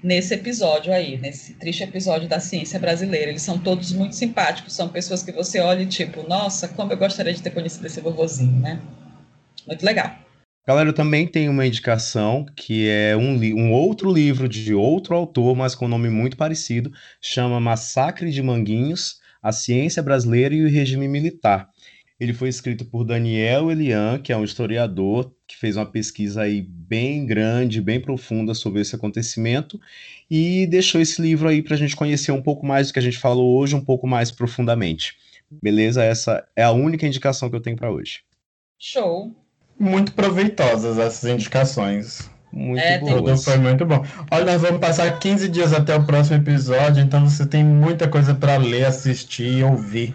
[0.03, 3.31] nesse episódio aí, nesse triste episódio da ciência brasileira.
[3.31, 6.97] Eles são todos muito simpáticos, são pessoas que você olha e tipo, nossa, como eu
[6.97, 8.81] gostaria de ter conhecido esse vovozinho, né?
[9.67, 10.17] Muito legal.
[10.67, 15.57] Galera, eu também tenho uma indicação que é um, um outro livro de outro autor,
[15.57, 20.71] mas com um nome muito parecido, chama Massacre de Manguinhos, a Ciência Brasileira e o
[20.71, 21.69] Regime Militar.
[22.23, 26.63] Ele foi escrito por Daniel Elian, que é um historiador que fez uma pesquisa aí
[26.63, 29.81] bem grande, bem profunda sobre esse acontecimento
[30.31, 33.03] e deixou esse livro aí para a gente conhecer um pouco mais do que a
[33.03, 35.17] gente falou hoje, um pouco mais profundamente.
[35.51, 36.05] Beleza?
[36.05, 38.21] Essa é a única indicação que eu tenho para hoje.
[38.79, 39.35] Show.
[39.77, 42.31] Muito proveitosas essas indicações.
[42.53, 43.01] Muito é.
[43.01, 44.07] Tudo foi muito bom.
[44.31, 48.33] Olha, nós vamos passar 15 dias até o próximo episódio, então você tem muita coisa
[48.33, 50.15] para ler, assistir e ouvir.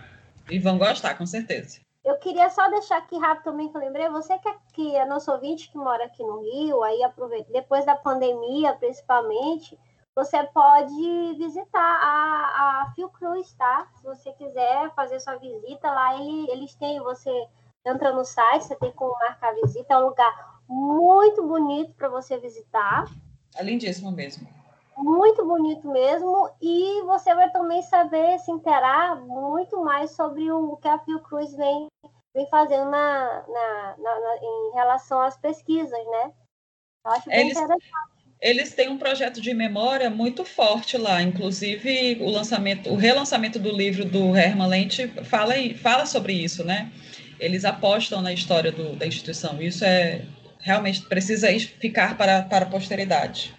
[0.49, 1.86] E vão gostar, com certeza.
[2.08, 5.05] Eu queria só deixar aqui rápido também que eu lembrei, você que, é, que é
[5.05, 9.78] nosso ouvinte que mora aqui no Rio, aí aproveita, depois da pandemia, principalmente,
[10.16, 13.89] você pode visitar a, a Fiocruz, tá?
[13.97, 17.30] Se você quiser fazer sua visita lá, ele, eles têm, você
[17.86, 22.08] entra no site, você tem como marcar a visita, é um lugar muito bonito para
[22.08, 23.03] você visitar.
[23.53, 24.47] É lindíssimo mesmo
[24.98, 30.88] muito bonito mesmo e você vai também saber se interar muito mais sobre o que
[30.88, 31.88] a Fiocruz vem,
[32.34, 36.34] vem fazendo na, na, na, na em relação às pesquisas, né?
[37.06, 37.86] Eu acho bem eles, interessante.
[38.41, 43.72] Eles têm um projeto de memória muito forte lá, inclusive o lançamento, o relançamento do
[43.72, 46.91] livro do Herman Lente fala, fala sobre isso, né?
[47.39, 49.62] Eles apostam na história do, da instituição.
[49.62, 50.26] Isso é
[50.60, 51.48] realmente precisa
[51.80, 53.57] ficar para, para a posteridade.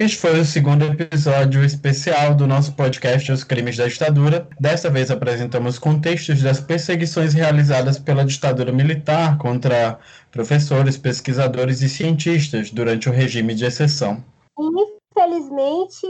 [0.00, 4.48] Este foi o segundo episódio especial do nosso podcast Os Crimes da Ditadura.
[4.58, 9.98] Desta vez apresentamos contextos das perseguições realizadas pela ditadura militar contra
[10.30, 14.24] professores, pesquisadores e cientistas durante o regime de exceção.
[14.58, 16.06] infelizmente,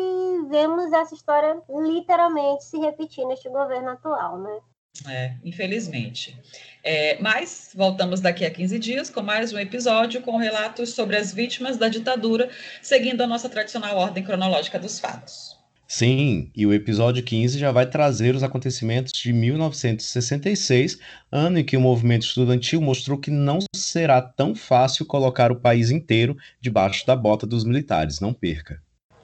[0.48, 4.56] vemos essa história literalmente se repetir neste governo atual, né?
[5.06, 6.36] É, infelizmente.
[6.82, 11.32] É, mas voltamos daqui a 15 dias com mais um episódio com relatos sobre as
[11.32, 12.50] vítimas da ditadura,
[12.82, 15.58] seguindo a nossa tradicional ordem cronológica dos fatos.
[15.92, 20.98] Sim, e o episódio 15 já vai trazer os acontecimentos de 1966,
[21.32, 25.90] ano em que o movimento estudantil mostrou que não será tão fácil colocar o país
[25.90, 28.20] inteiro debaixo da bota dos militares.
[28.20, 28.80] Não perca.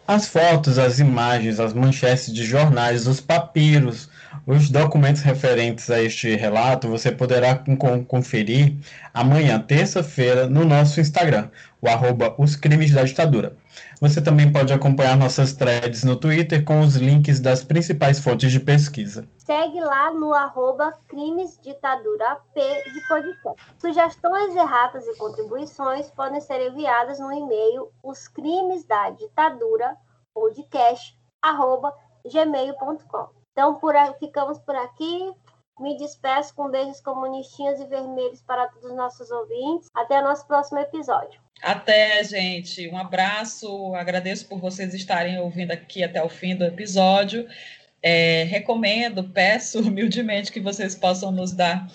[0.08, 4.08] As fotos, as imagens, as manchetes de jornais, os papiros,
[4.46, 7.62] os documentos referentes a este relato você poderá
[8.06, 8.76] conferir
[9.14, 13.56] amanhã, terça-feira, no nosso Instagram, o arroba Os Crimes da Ditadura.
[14.00, 18.60] Você também pode acompanhar nossas threads no Twitter com os links das principais fontes de
[18.60, 19.28] pesquisa.
[19.38, 23.62] Segue lá no arroba Crimes Ditadura AP de podcast.
[23.78, 29.96] Sugestões, erratas e contribuições podem ser enviadas no e-mail os crimes da ditadura
[30.34, 31.92] podcast arroba
[32.30, 33.35] gmail.com.
[33.56, 35.32] Então por ficamos por aqui.
[35.80, 39.88] Me despeço com beijos comunistinhos e vermelhos para todos os nossos ouvintes.
[39.94, 41.40] Até o nosso próximo episódio.
[41.62, 42.86] Até, gente.
[42.88, 43.94] Um abraço.
[43.94, 47.48] Agradeço por vocês estarem ouvindo aqui até o fim do episódio.
[48.02, 51.86] É, recomendo, peço humildemente que vocês possam nos dar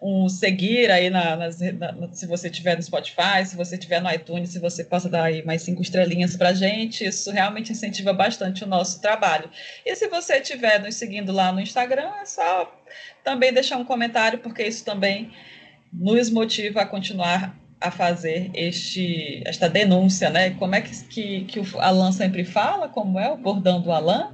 [0.00, 4.10] um seguir aí na, nas, na, se você tiver no Spotify, se você tiver no
[4.10, 8.62] iTunes, se você possa dar aí mais cinco estrelinhas para gente, isso realmente incentiva bastante
[8.62, 9.50] o nosso trabalho.
[9.84, 12.80] E se você estiver nos seguindo lá no Instagram, é só
[13.24, 15.32] também deixar um comentário, porque isso também
[15.92, 20.50] nos motiva a continuar a fazer este, esta denúncia, né?
[20.50, 22.88] Como é que, que, que o Alan sempre fala?
[22.88, 24.32] Como é o bordão do Alan?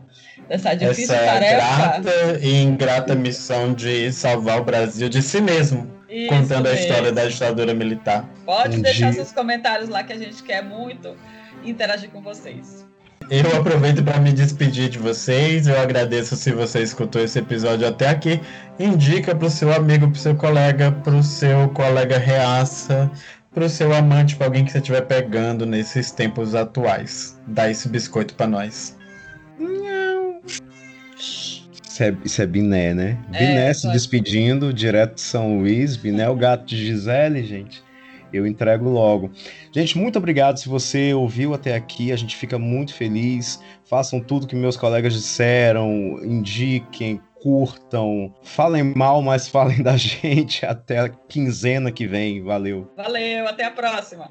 [0.48, 1.76] Dessa difícil Essa tarefa.
[1.76, 6.86] grata e ingrata missão de salvar o Brasil de si mesmo, Isso contando a mesmo.
[6.86, 8.28] história da ditadura militar.
[8.44, 11.16] Pode Um deixar dia- seus comentários lá que a gente quer muito
[11.64, 12.84] interagir com vocês.
[13.30, 15.66] Eu aproveito para me despedir de vocês.
[15.66, 18.40] Eu agradeço se você escutou esse episódio até aqui.
[18.78, 23.10] Indica para o seu amigo, para o seu colega, para o seu colega reaça,
[23.52, 27.38] para o seu amante, para alguém que você estiver pegando nesses tempos atuais.
[27.46, 28.96] Dá esse biscoito para nós.
[31.16, 33.16] Isso é, isso é Biné, né?
[33.32, 35.96] É, Biné se despedindo, direto de São Luís.
[35.96, 37.83] Biné é o gato de Gisele, gente.
[38.36, 39.30] Eu entrego logo.
[39.72, 42.12] Gente, muito obrigado se você ouviu até aqui.
[42.12, 43.60] A gente fica muito feliz.
[43.84, 50.98] Façam tudo que meus colegas disseram, indiquem, curtam, falem mal, mas falem da gente até
[50.98, 52.42] a quinzena que vem.
[52.42, 52.90] Valeu.
[52.96, 54.30] Valeu, até a próxima.